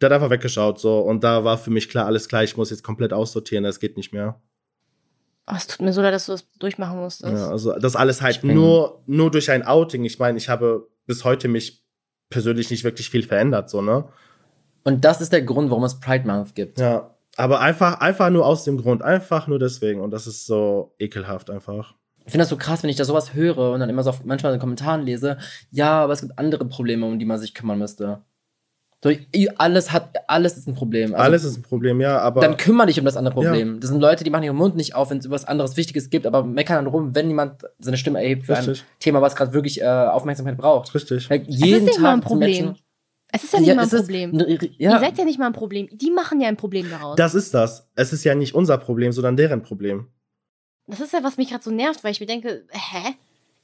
[0.00, 0.98] Der hat einfach weggeschaut, so.
[0.98, 3.96] Und da war für mich klar, alles klar, ich muss jetzt komplett aussortieren, das geht
[3.96, 4.42] nicht mehr.
[5.46, 7.32] Oh, es tut mir so leid, dass du das durchmachen musstest.
[7.32, 10.04] Ja, also das alles halt nur, nur durch ein Outing.
[10.06, 11.84] Ich meine, ich habe bis heute mich
[12.30, 14.08] persönlich nicht wirklich viel verändert, so, ne?
[14.84, 16.78] Und das ist der Grund, warum es Pride Month gibt.
[16.78, 17.10] Ja.
[17.36, 20.00] Aber einfach, einfach nur aus dem Grund, einfach nur deswegen.
[20.00, 21.94] Und das ist so ekelhaft einfach.
[22.24, 24.24] Ich finde das so krass, wenn ich da sowas höre und dann immer so auf,
[24.24, 25.36] manchmal in den Kommentaren lese,
[25.70, 28.22] ja, aber es gibt andere Probleme, um die man sich kümmern müsste.
[29.02, 29.10] So,
[29.58, 31.12] alles hat, alles ist ein Problem.
[31.12, 32.40] Also, Alles ist ein Problem, ja, aber.
[32.40, 33.78] Dann kümmere dich um das andere Problem.
[33.78, 36.26] Das sind Leute, die machen ihren Mund nicht auf, wenn es was anderes Wichtiges gibt,
[36.26, 38.80] aber meckern dann rum, wenn jemand seine Stimme erhebt für Richtig.
[38.80, 40.94] ein Thema, was gerade wirklich äh, Aufmerksamkeit braucht.
[40.94, 41.28] richtig.
[41.28, 42.66] Like, Es jeden ist Tag ein Problem.
[42.66, 42.84] Menschen-
[43.36, 44.30] Es ist ja nicht mal ein es ist Problem.
[44.32, 45.00] ein- Ihr ja.
[45.00, 45.88] seid ja nicht mal ein Problem.
[45.92, 47.16] Die machen ja ein Problem daraus.
[47.16, 47.88] Das ist das.
[47.96, 50.06] Es ist ja nicht unser Problem, sondern deren Problem.
[50.86, 53.14] Das ist ja, was mich gerade so nervt, weil ich mir denke, hä?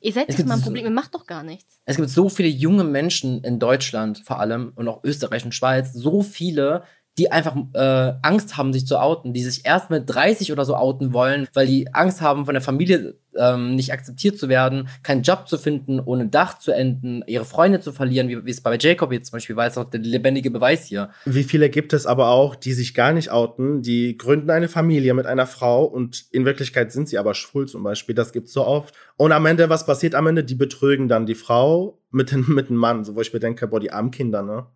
[0.03, 1.79] Ihr seid Es nicht mal ein Problem, ihr macht doch gar nichts.
[1.85, 5.93] Es gibt so viele junge Menschen in Deutschland vor allem und auch Österreich und Schweiz,
[5.93, 6.83] so viele,
[7.19, 10.77] die einfach äh, Angst haben, sich zu outen, die sich erst mit 30 oder so
[10.77, 15.23] outen wollen, weil die Angst haben, von der Familie ähm, nicht akzeptiert zu werden, keinen
[15.23, 18.77] Job zu finden, ohne Dach zu enden, ihre Freunde zu verlieren, wie, wie es bei
[18.79, 21.11] Jacob jetzt zum Beispiel war, ist auch der lebendige Beweis hier.
[21.25, 25.15] Wie viele gibt es aber auch, die sich gar nicht outen, die gründen eine Familie
[25.15, 28.15] mit einer Frau und in Wirklichkeit sind sie aber schwul zum Beispiel.
[28.15, 28.95] Das gibt's so oft.
[29.17, 30.45] Und am Ende, was passiert am Ende?
[30.45, 33.69] Die betrügen dann die Frau mit, den, mit dem Mann, so wo ich mir denke,
[33.69, 34.67] boah, die armen Kinder, ne?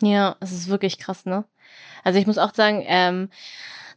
[0.00, 1.44] Ja, es ist wirklich krass, ne?
[2.04, 3.28] Also ich muss auch sagen, ähm,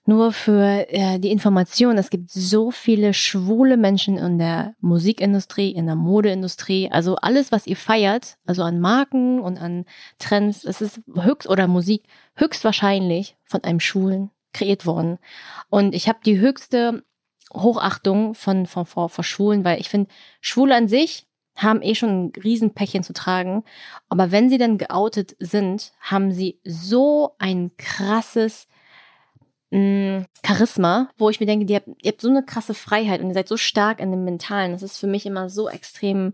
[0.05, 5.85] nur für äh, die Information, es gibt so viele schwule Menschen in der Musikindustrie, in
[5.85, 9.85] der Modeindustrie, also alles, was ihr feiert, also an Marken und an
[10.17, 12.03] Trends, es ist höchst oder Musik
[12.35, 15.19] höchstwahrscheinlich von einem Schwulen kreiert worden.
[15.69, 17.03] Und ich habe die höchste
[17.53, 20.09] Hochachtung von, von, von, von Schwulen, weil ich finde,
[20.41, 21.27] Schwule an sich
[21.61, 23.63] haben eh schon ein Riesenpäckchen zu tragen.
[24.09, 28.67] Aber wenn sie dann geoutet sind, haben sie so ein krasses
[29.71, 33.29] mh, Charisma, wo ich mir denke, ihr habt, ihr habt so eine krasse Freiheit und
[33.29, 34.73] ihr seid so stark in dem Mentalen.
[34.73, 36.33] Das ist für mich immer so extrem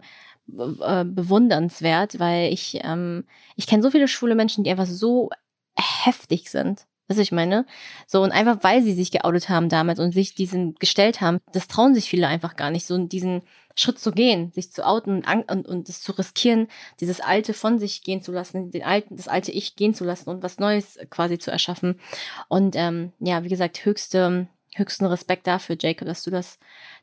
[0.50, 5.30] äh, bewundernswert, weil ich, ähm, ich kenne so viele schwule Menschen, die einfach so
[5.78, 6.86] heftig sind.
[7.10, 7.66] Was ich meine?
[8.06, 11.68] So, und einfach weil sie sich geoutet haben damals und sich diesen gestellt haben, das
[11.68, 13.44] trauen sich viele einfach gar nicht, so diesen
[13.80, 16.68] Schritt zu gehen, sich zu outen und, und, und das zu riskieren,
[17.00, 20.30] dieses Alte von sich gehen zu lassen, den alten, das alte Ich gehen zu lassen
[20.30, 22.00] und was Neues quasi zu erschaffen.
[22.48, 26.58] Und ähm, ja, wie gesagt, höchste, höchsten Respekt dafür, Jacob, dass du das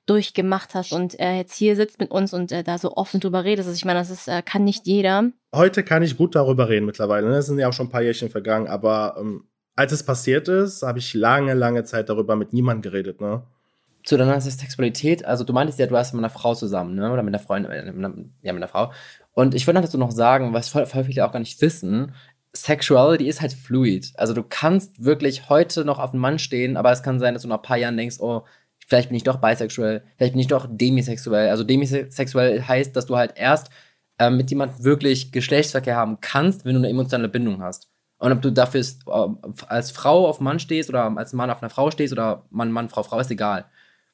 [0.06, 3.44] durchgemacht hast und äh, jetzt hier sitzt mit uns und äh, da so offen drüber
[3.44, 3.68] redest.
[3.68, 5.30] Also ich meine, das ist, äh, kann nicht jeder.
[5.54, 7.28] Heute kann ich gut darüber reden mittlerweile.
[7.28, 7.36] Ne?
[7.36, 10.82] Es sind ja auch schon ein paar Jährchen vergangen, aber ähm, als es passiert ist,
[10.82, 13.44] habe ich lange, lange Zeit darüber mit niemandem geredet, ne?
[14.04, 17.10] Zu deiner Sexualität, also du meintest ja, du hast mit einer Frau zusammen, ne?
[17.10, 18.92] Oder mit einer Freundin, äh, ja, mit einer Frau.
[19.32, 22.12] Und ich wollte dazu noch sagen, was voll, voll viele auch gar nicht wissen,
[22.54, 24.12] Sexuality ist halt fluid.
[24.14, 27.42] Also du kannst wirklich heute noch auf einen Mann stehen, aber es kann sein, dass
[27.42, 28.44] du nach ein paar Jahren denkst, oh,
[28.86, 31.48] vielleicht bin ich doch bisexuell, vielleicht bin ich doch demisexuell.
[31.48, 33.70] Also demisexuell heißt, dass du halt erst
[34.18, 37.90] ähm, mit jemandem wirklich Geschlechtsverkehr haben kannst, wenn du eine emotionale Bindung hast.
[38.18, 41.70] Und ob du dafür äh, als Frau auf Mann stehst oder als Mann auf einer
[41.70, 43.66] Frau stehst oder Mann, Mann, Frau, Frau, ist egal.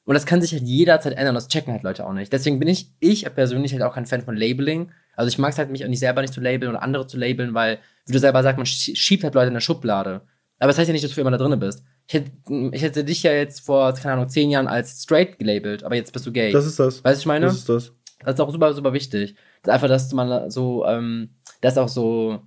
[0.05, 1.35] Und das kann sich halt jederzeit ändern.
[1.35, 2.33] Das checken halt Leute auch nicht.
[2.33, 4.91] Deswegen bin ich, ich persönlich halt auch kein Fan von Labeling.
[5.15, 7.17] Also ich mag es halt mich auch nicht selber nicht zu labeln oder andere zu
[7.17, 10.21] labeln, weil, wie du selber sagst, man schie- schiebt halt Leute in eine Schublade.
[10.59, 11.83] Aber das heißt ja nicht, dass du immer da drin bist.
[12.07, 12.31] Ich hätte,
[12.71, 16.11] ich hätte dich ja jetzt vor, keine Ahnung, zehn Jahren als straight gelabelt, aber jetzt
[16.13, 16.51] bist du gay.
[16.51, 17.03] Das ist das.
[17.03, 17.45] weißt du, was ich meine?
[17.45, 17.91] Das ist das.
[18.23, 19.35] Das ist auch super, super wichtig.
[19.63, 21.29] Das ist einfach, dass man so, ähm,
[21.61, 22.41] das auch so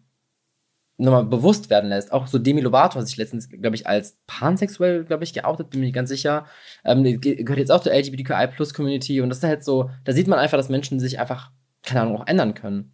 [0.97, 2.13] nochmal bewusst werden lässt.
[2.13, 5.81] Auch so Demi Lovato hat sich letztens, glaube ich, als pansexuell, glaube ich, geoutet, bin
[5.81, 6.47] mir nicht ganz sicher.
[6.85, 10.57] Ähm, gehört jetzt auch zur LGBTQI-Plus-Community und das ist halt so, da sieht man einfach,
[10.57, 11.51] dass Menschen sich einfach,
[11.83, 12.93] keine Ahnung, auch ändern können.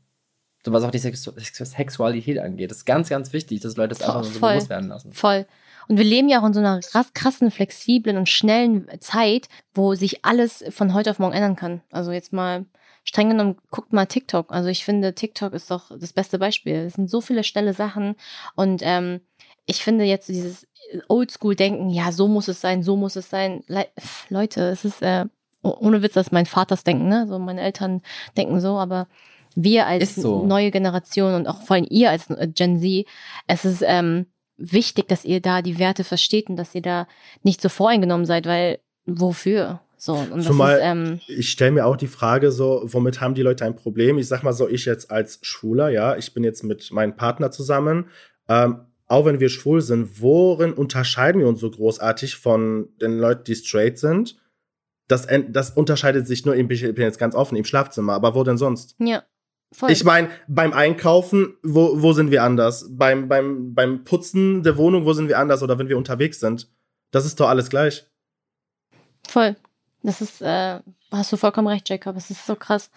[0.65, 2.71] So was auch die Sexu Sexualität angeht.
[2.71, 4.55] Das ist ganz, ganz wichtig, dass Leute das einfach so Voll.
[4.55, 5.13] bewusst werden lassen.
[5.13, 5.47] Voll.
[5.89, 9.95] Und wir leben ja auch in so einer krass, krassen, flexiblen und schnellen Zeit, wo
[9.95, 11.81] sich alles von heute auf morgen ändern kann.
[11.91, 12.67] Also jetzt mal
[13.11, 14.53] streng genommen, guckt mal TikTok.
[14.53, 16.75] Also ich finde, TikTok ist doch das beste Beispiel.
[16.75, 18.15] Es sind so viele schnelle Sachen
[18.55, 19.21] und ähm,
[19.67, 20.69] ich finde jetzt dieses
[21.09, 23.65] Oldschool-Denken, ja, so muss es sein, so muss es sein.
[23.67, 23.89] Le
[24.29, 25.25] Leute, es ist äh,
[25.65, 27.27] oh- ohne Witz, dass mein Vaters denken, ne?
[27.27, 28.01] So meine Eltern
[28.37, 29.09] denken so, aber
[29.57, 30.47] wir als so.
[30.47, 33.07] neue Generation und auch vor allem ihr als äh, Gen Z,
[33.49, 37.09] es ist ähm, wichtig, dass ihr da die Werte versteht und dass ihr da
[37.43, 39.81] nicht so voreingenommen seid, weil wofür?
[40.03, 43.43] So, und Zumal- ist, ähm, Ich stelle mir auch die Frage so, womit haben die
[43.43, 44.17] Leute ein Problem?
[44.17, 47.51] Ich sag mal so, ich jetzt als Schwuler, ja, ich bin jetzt mit meinem Partner
[47.51, 48.09] zusammen.
[48.49, 53.45] Ähm, auch wenn wir schwul sind, worin unterscheiden wir uns so großartig von den Leuten,
[53.45, 54.37] die straight sind?
[55.07, 58.43] Das, das unterscheidet sich nur, im- ich bin jetzt ganz offen, im Schlafzimmer, aber wo
[58.43, 58.95] denn sonst?
[59.01, 59.23] ja.
[59.73, 59.91] voll.
[59.91, 62.87] Ich meine, beim Einkaufen, wo, wo sind wir anders?
[62.91, 65.63] Beim, beim, beim Putzen der Wohnung, wo sind wir anders?
[65.63, 66.71] Oder wenn wir unterwegs sind?
[67.11, 68.07] Das ist doch alles gleich.
[69.29, 69.57] Voll.
[70.03, 72.17] Das ist, äh, hast du vollkommen recht, Jacob.
[72.17, 72.91] Es ist so krass.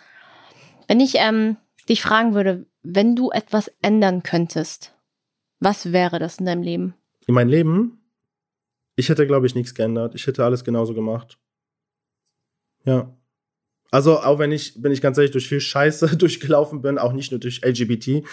[0.87, 1.57] Wenn ich ähm,
[1.89, 4.93] dich fragen würde, wenn du etwas ändern könntest,
[5.59, 6.93] was wäre das in deinem Leben?
[7.27, 8.01] In meinem Leben,
[8.95, 10.15] ich hätte, glaube ich, nichts geändert.
[10.15, 11.37] Ich hätte alles genauso gemacht.
[12.85, 13.15] Ja.
[13.91, 17.31] Also, auch wenn ich, bin ich ganz ehrlich, durch viel Scheiße durchgelaufen bin, auch nicht
[17.31, 18.25] nur durch LGBT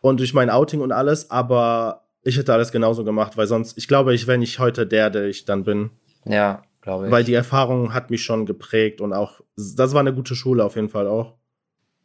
[0.00, 3.88] und durch mein Outing und alles, aber ich hätte alles genauso gemacht, weil sonst, ich
[3.88, 5.90] glaube, ich wäre nicht heute der, der ich dann bin.
[6.24, 7.12] Ja, glaube ich.
[7.12, 10.74] Weil die Erfahrung hat mich schon geprägt und auch, das war eine gute Schule auf
[10.74, 11.34] jeden Fall auch.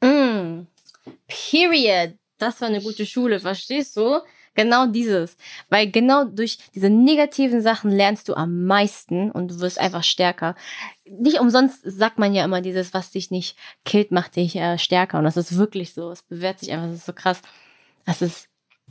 [0.01, 0.67] Mm.
[1.27, 2.17] Period.
[2.37, 4.19] Das war eine gute Schule, verstehst du?
[4.55, 5.37] Genau dieses.
[5.69, 10.55] Weil genau durch diese negativen Sachen lernst du am meisten und du wirst einfach stärker.
[11.05, 15.17] Nicht umsonst sagt man ja immer dieses, was dich nicht killt, macht dich äh, stärker.
[15.17, 16.11] Und das ist wirklich so.
[16.11, 16.87] Es bewährt sich einfach.
[16.87, 17.41] Das ist so krass.
[18.05, 18.49] Das ist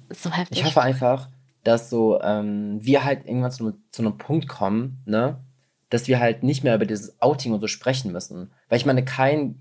[0.08, 0.58] so heftig.
[0.58, 1.28] Ich hoffe einfach,
[1.64, 5.38] dass so ähm, wir halt irgendwann zu, zu einem Punkt kommen, ne,
[5.92, 8.50] dass wir halt nicht mehr über dieses Outing und so sprechen müssen.
[8.70, 9.60] Weil ich meine, kein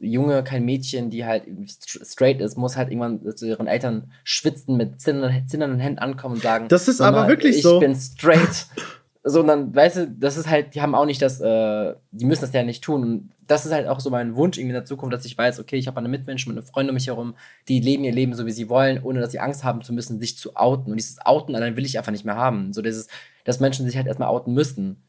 [0.00, 1.44] Junge, kein Mädchen, die halt
[1.86, 6.66] straight ist, muss halt irgendwann zu ihren Eltern schwitzen, mit zitternden, Händen ankommen und sagen,
[6.66, 7.74] Das ist aber wirklich ich so.
[7.74, 8.66] Ich bin straight.
[9.22, 12.24] so, und dann, weißt du, das ist halt, die haben auch nicht das, äh, die
[12.24, 13.04] müssen das ja nicht tun.
[13.04, 15.60] Und das ist halt auch so mein Wunsch irgendwie in der Zukunft, dass ich weiß,
[15.60, 17.34] okay, ich habe eine Mitmenschen, eine Freunde um mich herum,
[17.68, 20.18] die leben ihr Leben so, wie sie wollen, ohne dass sie Angst haben zu müssen,
[20.18, 20.90] sich zu outen.
[20.90, 22.72] Und dieses Outen allein will ich einfach nicht mehr haben.
[22.72, 23.06] So dieses,
[23.44, 25.04] dass Menschen sich halt erstmal outen müssen.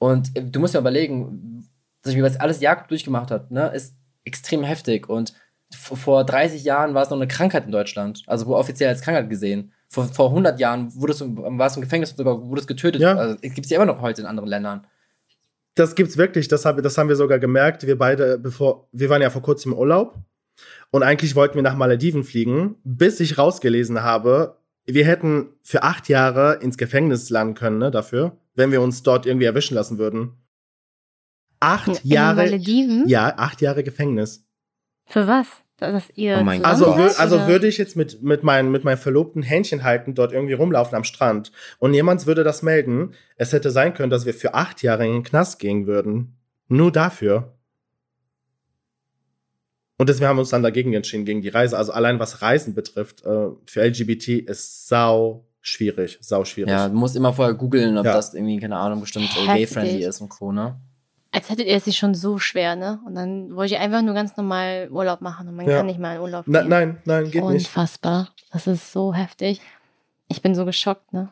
[0.00, 1.68] Und äh, du musst dir überlegen,
[2.02, 5.08] dass ich was alles Jakob durchgemacht hat, ne, ist extrem heftig.
[5.08, 5.34] Und
[5.72, 8.24] vor 30 Jahren war es noch eine Krankheit in Deutschland.
[8.26, 9.72] Also wurde offiziell als Krankheit gesehen.
[9.88, 13.02] Vor, vor 100 Jahren wurdest du, warst du im Gefängnis und sogar wurdest getötet.
[13.02, 13.14] Ja.
[13.14, 14.86] Also, es gibt es ja immer noch heute in anderen Ländern.
[15.74, 17.86] Das gibt's wirklich, das, hab, das haben wir sogar gemerkt.
[17.86, 20.18] Wir beide, bevor, wir waren ja vor kurzem im Urlaub
[20.90, 26.08] und eigentlich wollten wir nach Malediven fliegen, bis ich rausgelesen habe, wir hätten für acht
[26.08, 30.36] Jahre ins Gefängnis landen können, ne, dafür, wenn wir uns dort irgendwie erwischen lassen würden.
[31.60, 33.06] Acht in Jahre, Malediven?
[33.08, 34.46] ja, acht Jahre Gefängnis.
[35.06, 35.46] Für was?
[35.76, 36.98] Dass ihr Oh mein Also, Gott.
[36.98, 37.48] wür, also oder?
[37.48, 41.04] würde ich jetzt mit, mit, mein, mit meinem verlobten Händchen halten, dort irgendwie rumlaufen am
[41.04, 45.06] Strand und jemand würde das melden, es hätte sein können, dass wir für acht Jahre
[45.06, 46.36] in den Knast gehen würden.
[46.68, 47.56] Nur dafür.
[49.98, 51.76] Und deswegen haben wir uns dann dagegen entschieden, gegen die Reise.
[51.76, 56.70] Also allein was Reisen betrifft, äh, für LGBT ist sau schwierig, sau schwierig.
[56.70, 58.14] Ja, du musst immer vorher googeln, ob Ja.
[58.14, 60.76] das irgendwie, keine Ahnung, bestimmt gay-friendly ist und Co., ne?
[61.32, 62.98] Als hättet ihr es sich schon so schwer, ne?
[63.06, 65.76] Und dann wollte ich einfach nur ganz normal Urlaub machen und man Ja.
[65.76, 66.68] kann nicht mal in Urlaub Na, gehen.
[66.68, 67.66] nein, nein, geht nicht.
[67.66, 68.30] Unfassbar.
[68.52, 69.60] Das ist so heftig.
[70.28, 71.28] Ich bin so geschockt, ne?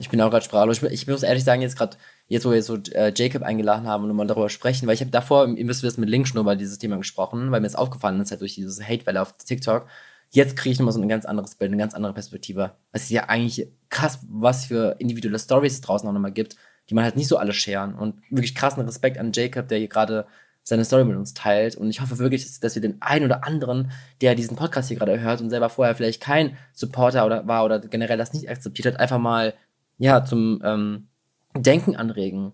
[0.00, 0.80] Ich bin auch gerade sprachlos.
[0.84, 1.96] Ich, ich muss ehrlich sagen, jetzt gerade,
[2.28, 5.10] jetzt wo wir so äh, Jacob eingeladen haben und mal darüber sprechen, weil ich habe
[5.10, 8.20] davor, ihr müsst wissen, mit Link schon über dieses Thema gesprochen, weil mir das aufgefallen
[8.20, 9.86] ist, halt durch diese Hate-Welle auf TikTok.
[10.30, 12.72] Jetzt kriege ich nochmal so ein ganz anderes Bild, eine ganz andere Perspektive.
[12.92, 16.56] Es ist ja eigentlich krass, was für individuelle Stories es draußen auch nochmal gibt,
[16.88, 17.94] die man halt nicht so alle scheren.
[17.94, 20.26] Und wirklich krassen Respekt an Jacob, der hier gerade
[20.68, 21.76] seine Story mit uns teilt.
[21.76, 25.18] Und ich hoffe wirklich, dass, wir den einen oder anderen, der diesen Podcast hier gerade
[25.18, 29.00] hört und selber vorher vielleicht kein Supporter oder war oder generell das nicht akzeptiert hat,
[29.00, 29.54] einfach mal
[29.96, 31.08] ja zum ähm,
[31.56, 32.52] Denken anregen.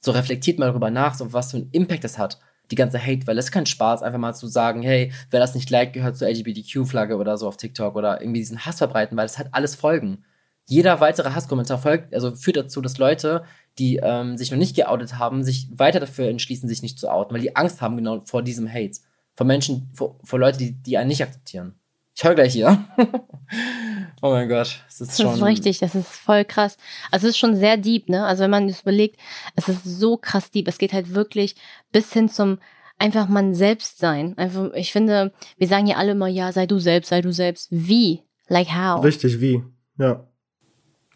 [0.00, 2.38] So reflektiert mal darüber nach, so was für einen Impact das hat,
[2.70, 5.54] die ganze Hate, weil es ist kein Spaß, einfach mal zu sagen, hey, wer das
[5.54, 9.26] nicht liked, gehört zur LGBTQ-Flagge oder so auf TikTok oder irgendwie diesen Hass verbreiten, weil
[9.26, 10.24] es hat alles Folgen.
[10.66, 13.44] Jeder weitere Hasskommentar folgt, also führt dazu, dass Leute,
[13.78, 17.34] die ähm, sich noch nicht geoutet haben, sich weiter dafür entschließen, sich nicht zu outen,
[17.34, 18.98] weil die Angst haben genau vor diesem Hate.
[19.34, 21.74] Vor Menschen, vor, vor Leuten, die, die einen nicht akzeptieren.
[22.16, 22.84] Ich höre gleich hier.
[24.22, 25.34] oh mein Gott, es ist Das schon.
[25.34, 26.76] ist richtig, das ist voll krass.
[27.10, 28.24] Also es ist schon sehr deep, ne?
[28.24, 29.18] Also wenn man das überlegt,
[29.56, 30.68] es ist so krass deep.
[30.68, 31.56] Es geht halt wirklich
[31.92, 32.58] bis hin zum
[32.98, 34.38] einfach man selbst sein.
[34.38, 37.68] Einfach, ich finde, wir sagen ja alle immer, ja, sei du selbst, sei du selbst.
[37.70, 38.22] Wie?
[38.46, 39.02] Like how?
[39.02, 39.62] Richtig, wie?
[39.98, 40.28] Ja.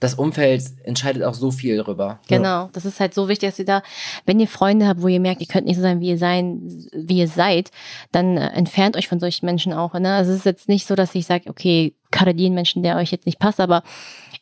[0.00, 2.20] Das Umfeld entscheidet auch so viel darüber.
[2.28, 3.82] Genau, das ist halt so wichtig, dass ihr da,
[4.26, 6.61] wenn ihr Freunde habt, wo ihr merkt, ihr könnt nicht so sein, wie ihr sein,
[6.92, 7.70] wie ihr seid,
[8.12, 9.94] dann äh, entfernt euch von solchen Menschen auch.
[9.94, 10.14] Ne?
[10.14, 13.11] Also es ist jetzt nicht so, dass ich sage, okay, cutte den Menschen, der euch
[13.11, 13.82] jetzt nicht passt, aber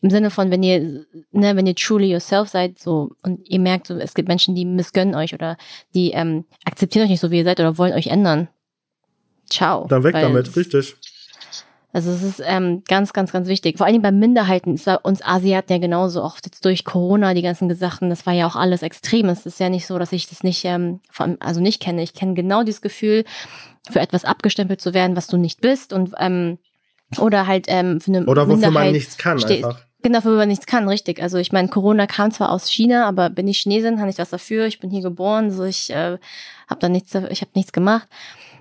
[0.02, 3.86] im Sinne von, wenn ihr, ne, wenn ihr truly yourself seid, so und ihr merkt,
[3.86, 5.56] so, es gibt Menschen, die missgönnen euch oder
[5.94, 8.48] die ähm, akzeptieren euch nicht so, wie ihr seid oder wollen euch ändern.
[9.48, 9.86] Ciao.
[9.88, 10.96] Dann weg damit, richtig.
[11.96, 13.78] Also es ist ähm, ganz, ganz, ganz wichtig.
[13.78, 14.74] Vor allen Dingen bei Minderheiten.
[14.74, 18.34] Es war uns Asiaten ja genauso oft jetzt durch Corona, die ganzen Sachen, das war
[18.34, 19.30] ja auch alles extrem.
[19.30, 22.02] Es ist ja nicht so, dass ich das nicht, ähm, von, also nicht kenne.
[22.02, 23.24] Ich kenne genau dieses Gefühl,
[23.90, 26.58] für etwas abgestempelt zu werden, was du nicht bist und ähm,
[27.18, 29.80] oder halt ähm, für eine Oder wofür Minderheit man nichts kann, einfach.
[30.02, 31.22] Genau, wofür man nichts kann, richtig.
[31.22, 34.28] Also ich meine, Corona kam zwar aus China, aber bin ich Chinesin, habe ich was
[34.28, 34.66] dafür.
[34.66, 36.18] Ich bin hier geboren, so ich äh,
[36.68, 38.06] habe da nichts, ich habe nichts gemacht.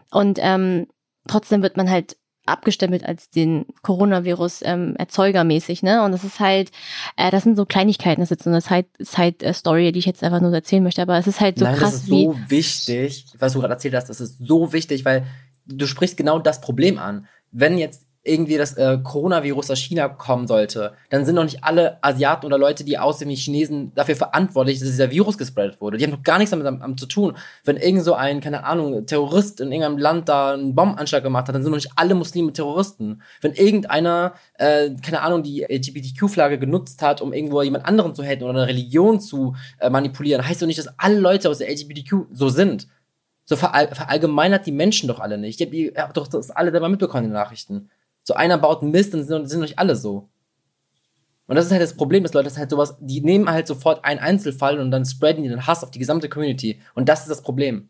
[0.10, 0.88] Und ähm,
[1.28, 6.03] trotzdem wird man halt abgestempelt als den Coronavirus ähm, erzeugermäßig, ne?
[6.03, 6.71] Und das ist halt,
[7.17, 10.41] äh, das sind so Kleinigkeiten, das ist jetzt so eine Side-Story, die ich jetzt einfach
[10.41, 13.53] nur erzählen möchte, aber es ist halt so Nein, krass das ist so wichtig, was
[13.53, 15.25] du gerade erzählt hast, das ist so wichtig, weil
[15.65, 17.27] du sprichst genau das Problem an.
[17.51, 22.04] Wenn jetzt irgendwie das äh, Coronavirus aus China kommen sollte, dann sind doch nicht alle
[22.04, 25.98] Asiaten oder Leute, die aussehen wie Chinesen, dafür verantwortlich, dass dieser Virus gespreadet wurde.
[25.98, 27.38] Die haben doch gar nichts damit am, am zu tun.
[27.64, 31.54] Wenn irgend so ein, keine Ahnung, Terrorist in irgendeinem Land da einen Bombenanschlag gemacht hat,
[31.54, 33.22] dann sind doch nicht alle Muslime Terroristen.
[33.42, 38.44] Wenn irgendeiner, äh, keine Ahnung, die LGBTQ-Flagge genutzt hat, um irgendwo jemand anderen zu haten
[38.44, 42.26] oder eine Religion zu äh, manipulieren, heißt doch nicht, dass alle Leute aus der LGBTQ
[42.34, 42.88] so sind.
[43.48, 45.62] So verall verallgemeinert die Menschen doch alle nicht.
[45.62, 47.92] Ich hab, hab doch das alle dabei mitbekommen in den Nachrichten.
[48.26, 50.28] So einer baut Mist, dann sind, sind nicht alle so.
[51.48, 54.04] Und das ist halt das Problem, dass Leute das halt sowas, die nehmen halt sofort
[54.04, 56.82] einen Einzelfall und dann spreaden die den Hass auf die gesamte Community.
[56.96, 57.90] Und das ist das Problem.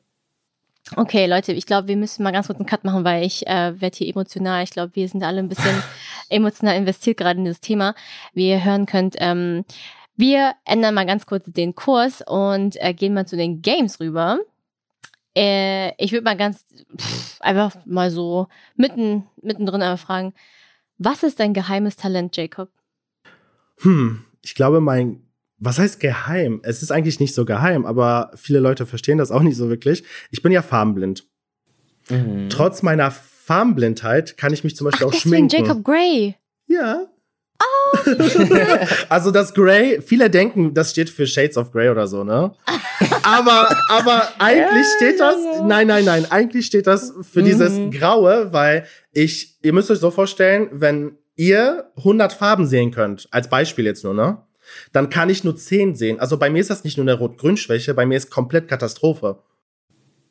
[0.95, 3.80] Okay, Leute, ich glaube, wir müssen mal ganz kurz einen Cut machen, weil ich äh,
[3.82, 4.63] werde hier emotional.
[4.63, 5.82] Ich glaube, wir sind alle ein bisschen
[6.30, 7.95] emotional investiert gerade in das Thema.
[8.34, 9.65] Wie ihr hören könnt, ähm,
[10.15, 14.39] wir ändern mal ganz kurz den Kurs und äh, gehen mal zu den Games rüber.
[15.36, 16.65] Äh, ich würde mal ganz
[16.98, 20.34] pff, einfach mal so mitten mittendrin einfach fragen,
[20.98, 22.69] was ist dein geheimes Talent, Jacob?
[23.82, 25.24] Hm, ich glaube, mein,
[25.58, 26.62] was heißt geheim?
[26.63, 30.04] Es ist eigentlich nicht so geheim, aber viele Leute verstehen das auch nicht so wirklich.
[30.32, 31.26] Ich bin ja farbenblind.
[32.10, 32.50] Mhm.
[32.50, 35.65] Trotz meiner Farbenblindheit kann ich mich zum Beispiel Ach, auch deswegen schminken.
[35.67, 36.36] Jacob Gray.
[36.67, 37.08] Ja.
[39.10, 42.53] also das Grey, viele denken, das steht für Shades of Grey oder so, ne?
[43.23, 47.45] aber, aber eigentlich steht das, nein, nein, nein, eigentlich steht das für Mhm.
[47.45, 53.27] dieses Graue, weil ich, ihr müsst euch so vorstellen, wenn ihr 100 Farben sehen könnt,
[53.31, 54.38] als Beispiel jetzt nur, ne?
[54.93, 56.19] Dann kann ich nur 10 sehen.
[56.19, 59.39] Also bei mir ist das nicht nur eine Rot-Grün-Schwäche, bei mir ist komplett Katastrophe.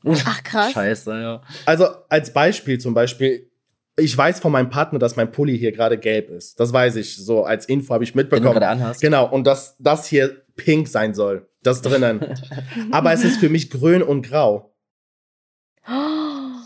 [0.07, 0.72] Ach krass.
[0.72, 1.42] Scheiße, ja.
[1.66, 3.48] Also als Beispiel zum Beispiel,
[3.96, 6.59] ich weiß von meinem Partner, dass mein Pulli hier gerade gelb ist.
[6.59, 7.16] Das weiß ich.
[7.16, 8.62] So als Info habe ich Den du mitbekommen.
[8.62, 9.00] anhast.
[9.00, 11.48] Genau, und dass das hier pink sein soll.
[11.62, 12.20] Das drinnen.
[12.90, 14.74] Aber es ist für mich grün und grau.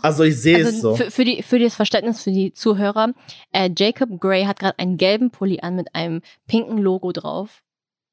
[0.01, 0.95] Also ich sehe es Also so.
[0.95, 3.13] für, für, die, für das Verständnis für die Zuhörer,
[3.51, 7.61] äh, Jacob Gray hat gerade einen gelben Pulli an mit einem pinken Logo drauf.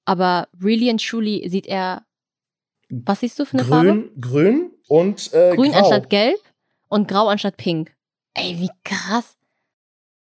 [0.04, 2.04] Aber really and truly sieht er.
[2.88, 3.88] Was siehst du für eine Farbe?
[3.88, 5.78] Grün, grün und äh, Grün grau.
[5.78, 6.38] anstatt gelb
[6.88, 7.95] und grau anstatt pink.
[8.36, 9.36] Ey, wie krass.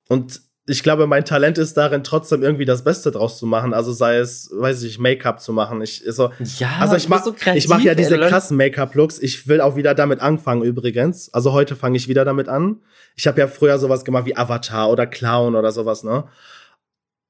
[0.08, 3.73] Und ich glaube, mein Talent ist darin, trotzdem irgendwie das Beste draus zu machen.
[3.73, 5.82] Also sei es, weiß ich, Make-up zu machen.
[5.82, 8.30] Ich so, Ja, also ich mach, bist so ich mache ja ey, diese Leute.
[8.30, 9.19] krassen Make-up-Looks.
[9.19, 11.32] Ich will auch wieder damit anfangen übrigens.
[11.34, 12.82] Also heute fange ich wieder damit an.
[13.15, 16.23] Ich habe ja früher sowas gemacht wie Avatar oder Clown oder sowas, ne?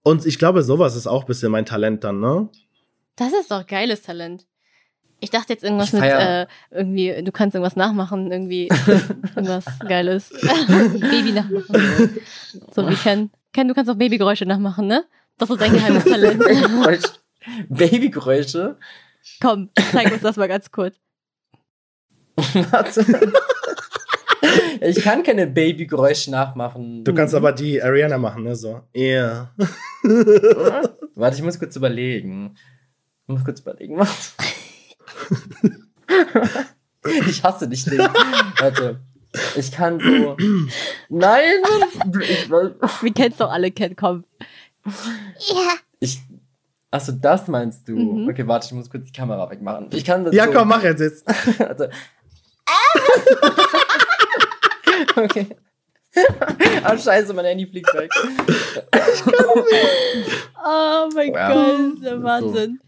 [0.03, 2.47] Und ich glaube, sowas ist auch ein bisschen mein Talent dann, ne?
[3.17, 4.45] Das ist doch geiles Talent.
[5.25, 8.69] Ich dachte jetzt irgendwas mit, äh, irgendwie, du kannst irgendwas nachmachen, irgendwie
[9.35, 10.29] irgendwas Geiles.
[10.67, 12.19] Baby nachmachen.
[12.51, 13.31] So, so wie Ken.
[13.51, 15.03] Ken, du kannst auch Babygeräusche nachmachen, ne?
[15.39, 16.37] Das ist dein geheimes Talent.
[16.37, 17.09] Babygeräusche.
[17.69, 18.77] Babygeräusche.
[19.41, 20.95] Komm, zeig uns das mal ganz kurz.
[22.69, 23.33] Warte.
[24.81, 27.03] ich kann keine Babygeräusche nachmachen.
[27.03, 28.55] Du kannst aber die Ariana machen, ne?
[28.55, 28.81] So.
[28.95, 29.49] Yeah.
[31.15, 32.53] Warte, ich muss kurz überlegen.
[33.23, 34.35] Ich muss kurz überlegen, was.
[37.27, 37.99] ich hasse dich nicht.
[38.59, 38.99] Warte.
[39.57, 40.37] Ich kann so.
[41.09, 41.55] Nein!
[42.21, 44.23] Ich, Wir kennen's doch alle, Ken, komm.
[45.99, 46.19] ich,
[46.91, 47.97] Achso, das meinst du?
[47.97, 48.29] Mhm.
[48.29, 49.89] Okay, warte, ich muss kurz die Kamera wegmachen.
[49.91, 50.53] Ich kann das Ja, so.
[50.53, 51.27] komm, mach jetzt jetzt.
[51.59, 51.85] Also.
[55.17, 55.47] okay.
[56.83, 58.09] Ah, scheiße, mein Handy fliegt weg.
[60.63, 61.53] Oh mein Ja.
[61.53, 62.79] Gott, der Wahnsinn.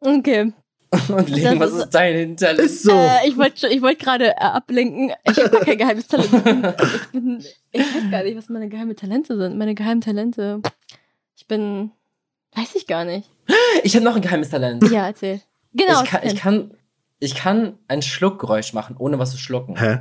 [0.00, 0.52] Okay.
[1.08, 2.74] Und Leben, Das was ist- ist dein Hinterlist?
[2.74, 2.90] Ist so.
[2.92, 5.12] Äh, ich wollte ich wollt gerade äh, ablenken.
[5.24, 6.28] Ich habe kein geheimes Talent.
[6.82, 9.56] Ich, bin, ich weiß gar nicht, was meine geheimen Talente sind.
[9.56, 10.60] Meine geheimen Talente.
[11.36, 11.92] Ich bin.
[12.56, 13.30] Weiß ich gar nicht.
[13.84, 14.90] Ich habe noch ein geheimes Talent.
[14.90, 15.40] Ja, erzähl.
[15.72, 16.02] Genau.
[16.02, 16.74] ich, kann, ich, kann,
[17.20, 19.76] ich kann ein Schluckgeräusch machen, ohne was zu schlucken.
[19.78, 20.00] Hä?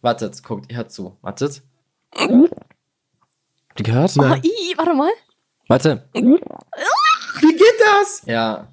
[0.00, 1.16] Wartet, guckt, ihr hört zu.
[1.22, 1.62] Wartet.
[3.78, 4.12] Die gehört?
[4.18, 5.10] oh, i, warte mal.
[5.68, 6.08] Warte.
[6.12, 8.22] Wie geht das?
[8.26, 8.66] Ja.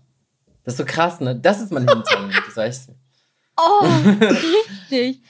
[0.67, 1.33] Das ist so krass, ne?
[1.33, 2.95] Das ist mein Hintergrund, das weißt du.
[3.55, 3.85] Oh,
[4.91, 5.21] richtig.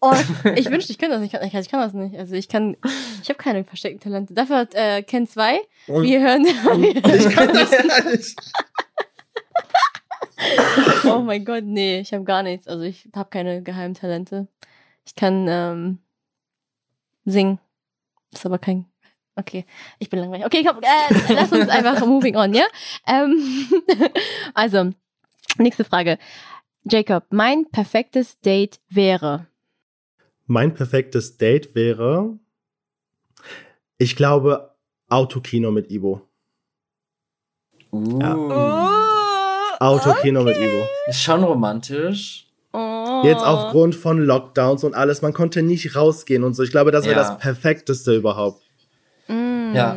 [0.00, 0.14] Oh,
[0.56, 1.34] ich wünschte, ich könnte das nicht.
[1.34, 2.18] Ich kann, ich kann das nicht.
[2.18, 2.74] Also ich kann,
[3.22, 4.32] ich habe keine versteckten Talente.
[4.32, 5.60] Dafür hat äh, Ken 2.
[5.88, 6.46] Und Wir hören.
[6.46, 8.40] ich kann das ja nicht.
[11.04, 12.66] oh mein Gott, nee, ich habe gar nichts.
[12.66, 14.48] Also ich habe keine geheimen Talente.
[15.04, 15.98] Ich kann ähm,
[17.26, 17.58] singen.
[18.32, 18.86] Ist aber kein.
[19.38, 19.64] Okay,
[20.00, 20.44] ich bin langweilig.
[20.46, 22.64] Okay, komm, äh, lass uns einfach moving on, ja?
[23.06, 23.68] Ähm,
[24.54, 24.90] also,
[25.58, 26.18] nächste Frage.
[26.82, 29.46] Jacob, mein perfektes Date wäre.
[30.46, 32.36] Mein perfektes Date wäre,
[33.96, 34.74] ich glaube,
[35.08, 36.22] Autokino mit Ivo.
[37.92, 38.18] Uh,
[39.78, 40.88] Autokino mit Ivo.
[41.06, 42.46] Ist schon romantisch.
[42.72, 43.22] Oh.
[43.24, 46.64] Jetzt aufgrund von Lockdowns und alles, man konnte nicht rausgehen und so.
[46.64, 47.28] Ich glaube, das wäre Ja.
[47.28, 48.67] das perfekteste überhaupt.
[49.72, 49.76] Mm.
[49.76, 49.96] Ja.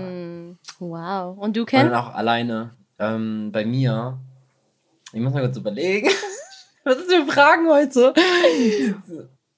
[0.80, 1.38] Wow.
[1.38, 1.90] Und du, Und Ken?
[1.90, 2.72] dann auch alleine.
[3.00, 4.20] Ähm, bei mir.
[5.14, 6.10] Ich muss mal kurz überlegen.
[6.84, 8.14] Was ist für Fragen heute?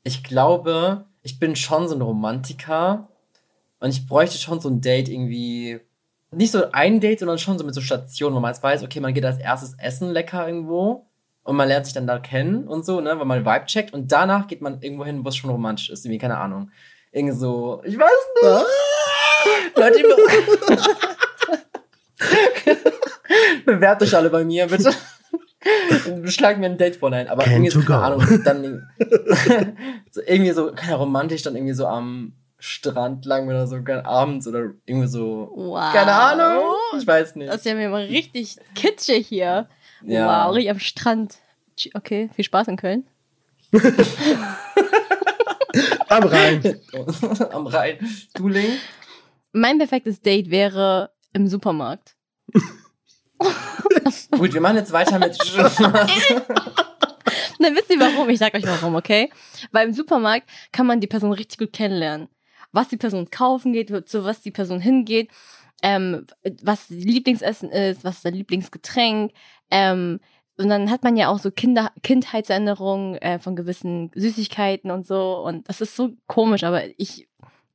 [0.03, 3.07] Ich glaube, ich bin schon so ein Romantiker.
[3.79, 5.79] Und ich bräuchte schon so ein Date irgendwie.
[6.31, 8.99] Nicht so ein Date, sondern schon so mit so Stationen, wo man jetzt weiß, okay,
[8.99, 11.05] man geht als erstes essen lecker irgendwo.
[11.43, 13.93] Und man lernt sich dann da kennen und so, ne, weil man Vibe checkt.
[13.93, 16.05] Und danach geht man irgendwo hin, wo es schon romantisch ist.
[16.05, 16.71] Irgendwie, keine Ahnung.
[17.11, 18.09] Irgendwie so, ich weiß
[18.41, 18.65] nicht.
[19.75, 20.77] Leute, be-
[23.65, 24.93] bewerbt euch alle bei mir, bitte.
[26.25, 27.27] Schlag mir ein Date vor, nein.
[27.27, 28.01] Aber Can irgendwie so, keine.
[28.03, 28.87] Ahnung, dann
[30.11, 34.71] so irgendwie so, keine romantisch, dann irgendwie so am Strand lang oder so, abends oder
[34.85, 35.91] irgendwie so, Wow.
[35.93, 36.63] keine Ahnung,
[36.97, 37.49] ich weiß nicht.
[37.49, 39.67] Das ist ja mir mal richtig kitschig hier.
[40.05, 40.45] Ja.
[40.47, 41.35] Wow, richtig am Strand.
[41.93, 43.05] Okay, viel Spaß in Köln.
[46.09, 46.79] Am Rhein.
[47.51, 47.97] am Rhein.
[48.35, 48.73] Du, Ling?
[49.53, 52.17] Mein perfektes Date wäre im Supermarkt.
[54.31, 55.37] Gut, wir machen jetzt weiter mit
[57.59, 58.29] Dann wisst ihr warum?
[58.29, 59.29] Ich sag euch warum, okay?
[59.71, 62.29] Weil im Supermarkt kann man die Person richtig gut kennenlernen.
[62.71, 65.29] Was die Person kaufen geht, zu was die Person hingeht,
[65.83, 66.25] ähm,
[66.63, 69.33] was Lieblingsessen ist, was ist der Lieblingsgetränk.
[69.69, 70.19] Ähm,
[70.57, 75.37] und dann hat man ja auch so Kinder Kindheitserinnerungen äh, von gewissen Süßigkeiten und so.
[75.37, 77.27] Und das ist so komisch, aber ich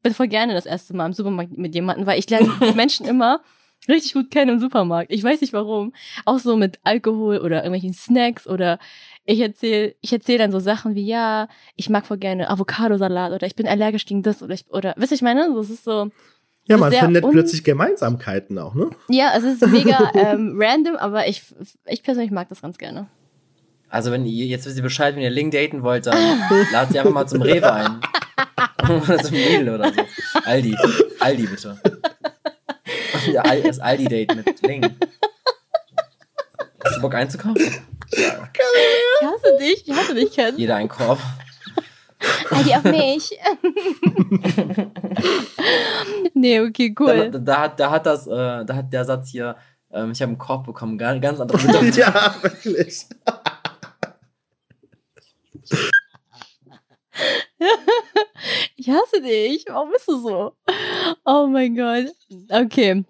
[0.02, 3.40] bin voll gerne das erste Mal im Supermarkt mit jemandem, weil ich lerne Menschen immer
[3.88, 5.12] richtig gut kennen im Supermarkt.
[5.12, 5.92] Ich weiß nicht warum.
[6.24, 8.78] Auch so mit Alkohol oder irgendwelchen Snacks oder
[9.24, 13.46] ich erzähle ich erzähl dann so Sachen wie, ja, ich mag voll gerne Avocadosalat oder
[13.46, 15.52] ich bin allergisch gegen das oder ich, oder, wisst ihr, ich meine?
[15.52, 16.10] So, es ist so,
[16.66, 18.90] Ja, Das man findet plötzlich Gemeinsamkeiten auch, ne?
[19.10, 21.42] ja, es ist mega ähm, random, aber ich,
[21.86, 23.06] ich persönlich mag das ganz gerne.
[23.90, 26.16] Also, wenn ihr, jetzt wisst ihr Bescheid, wenn ihr Ling daten wollt, dann
[26.72, 28.00] ladet sie einfach mal zum Rewe ein.
[28.88, 30.00] Oder zum Lidl oder so.
[30.44, 30.76] Aldi.
[31.20, 31.78] Aldi, bitte.
[33.32, 34.96] Ja, Das Aldi-Date mit Ling.
[36.84, 37.62] Hast du Bock einzukaufen?
[38.10, 38.26] Ich
[39.22, 40.56] hasse dich, ich hasse dich, Ken.
[40.56, 41.18] Jeder einen Korb.
[42.50, 43.38] Heidi auf mich.
[46.34, 47.30] nee, okay, cool.
[47.30, 49.56] da, da, hat, da hat das, äh, da hat der Satz hier,
[49.92, 51.92] ähm, ich habe einen Korb bekommen, ganz, ganz andere Bedeutung.
[51.96, 53.06] ja, wirklich.
[58.76, 59.64] Ich hasse dich.
[59.68, 60.52] Warum bist du so?
[61.24, 62.06] Oh mein Gott.
[62.50, 63.04] Okay.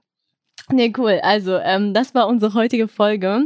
[0.71, 1.21] Nee, cool.
[1.23, 3.45] Also, ähm, das war unsere heutige Folge.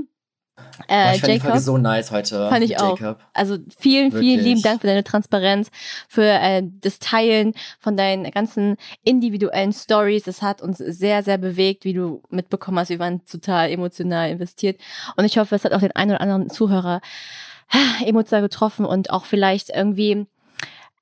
[0.88, 2.48] Äh, ich fand die Folge Jacob, so nice heute.
[2.48, 2.98] Fand ich auch.
[2.98, 3.20] Jacob.
[3.32, 4.44] also vielen, vielen Wirklich.
[4.44, 5.70] lieben Dank für deine Transparenz,
[6.08, 10.24] für äh, das Teilen von deinen ganzen individuellen Stories.
[10.24, 12.90] Das hat uns sehr, sehr bewegt, wie du mitbekommen hast.
[12.90, 14.80] Wir waren total emotional investiert.
[15.16, 17.00] Und ich hoffe, es hat auch den einen oder anderen Zuhörer
[17.70, 20.26] ah, emotional getroffen und auch vielleicht irgendwie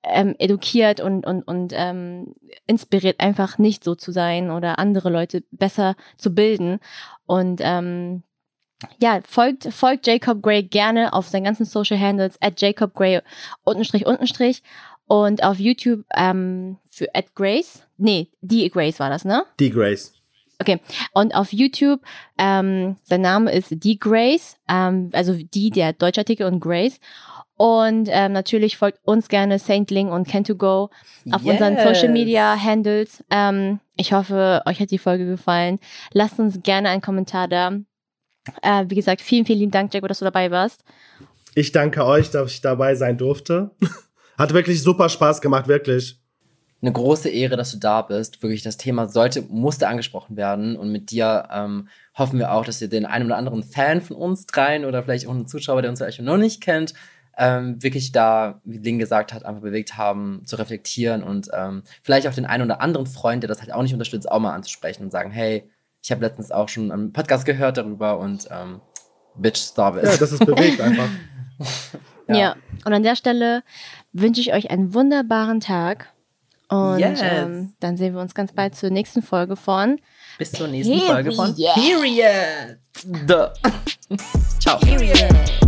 [0.03, 2.35] ähm, edukiert und, und, und ähm,
[2.67, 6.81] inspiriert, einfach nicht so zu sein oder andere Leute besser zu bilden.
[7.27, 8.23] Und ähm,
[9.01, 13.21] ja, folgt, folgt Jacob Gray gerne auf seinen ganzen Social Handles at Jacob Gray
[13.65, 14.63] untenstrich untenstrich
[15.07, 17.83] und auf YouTube ähm, für at Grace.
[17.99, 19.45] Nee, die Grace war das, ne?
[19.59, 20.13] Die Grace.
[21.15, 22.01] Und auf YouTube,
[22.39, 27.01] ähm, sein Name ist die Grace, ähm, also die, der Deutschartikel und Grace.
[27.61, 30.89] Und ähm, natürlich folgt uns gerne Saint Ling und Can2Go
[31.31, 31.83] auf unseren Yes.
[31.83, 33.23] Social Media Handles.
[33.31, 35.79] Ähm, ich hoffe, euch hat die Folge gefallen.
[36.15, 37.73] Lasst uns gerne einen Kommentar da.
[38.63, 40.85] Äh, wie gesagt, vielen, vielen lieben Dank, Jaco, dass du dabei warst.
[41.55, 43.73] Ich danke euch, dass ich dabei sein durfte.
[44.39, 46.19] Hat wirklich super Spaß gemacht, wirklich.
[46.81, 48.43] eine große Ehre, dass du da bist.
[48.43, 50.77] Wirklich, das Thema sollte, musste angesprochen werden.
[50.77, 54.17] Und mit dir ähm, hoffen wir auch, dass ihr den einen oder anderen Fan von
[54.17, 56.95] uns dreien oder vielleicht auch einen Zuschauer, der uns vielleicht noch nicht kennt,
[57.41, 62.29] ähm, wirklich da, wie Ling gesagt hat, einfach bewegt haben, zu reflektieren und ähm, vielleicht
[62.29, 65.03] auch den einen oder anderen Freund, der das halt auch nicht unterstützt, auch mal anzusprechen
[65.05, 65.69] und sagen, hey,
[66.03, 68.81] ich habe letztens auch schon einen Podcast gehört darüber und ähm,
[69.37, 70.05] bitch, stop it.
[70.05, 71.09] Ja, das ist bewegt einfach.
[72.29, 72.57] Ja.
[72.85, 73.63] Und an der Stelle
[74.13, 76.13] wünsche ich euch einen wunderbaren Tag.
[76.69, 77.21] Und Yes.
[77.23, 79.99] ähm, dann sehen wir uns ganz bald zur nächsten Folge von
[80.39, 81.75] Bis zur nächsten Folge von Period.
[81.75, 83.27] Period.
[83.29, 84.17] Duh.
[84.61, 84.79] Ciao.
[84.79, 85.60] Period.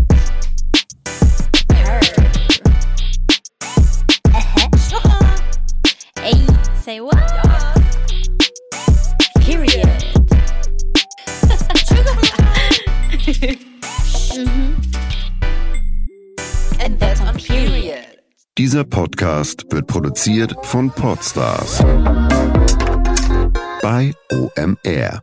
[6.83, 7.17] Say what?
[9.41, 9.87] Period.
[14.35, 14.83] Mhm.
[16.81, 18.05] And that's on period.
[18.59, 21.79] Dieser Podcast wird produziert von Podstars
[23.83, 25.23] bei OMR.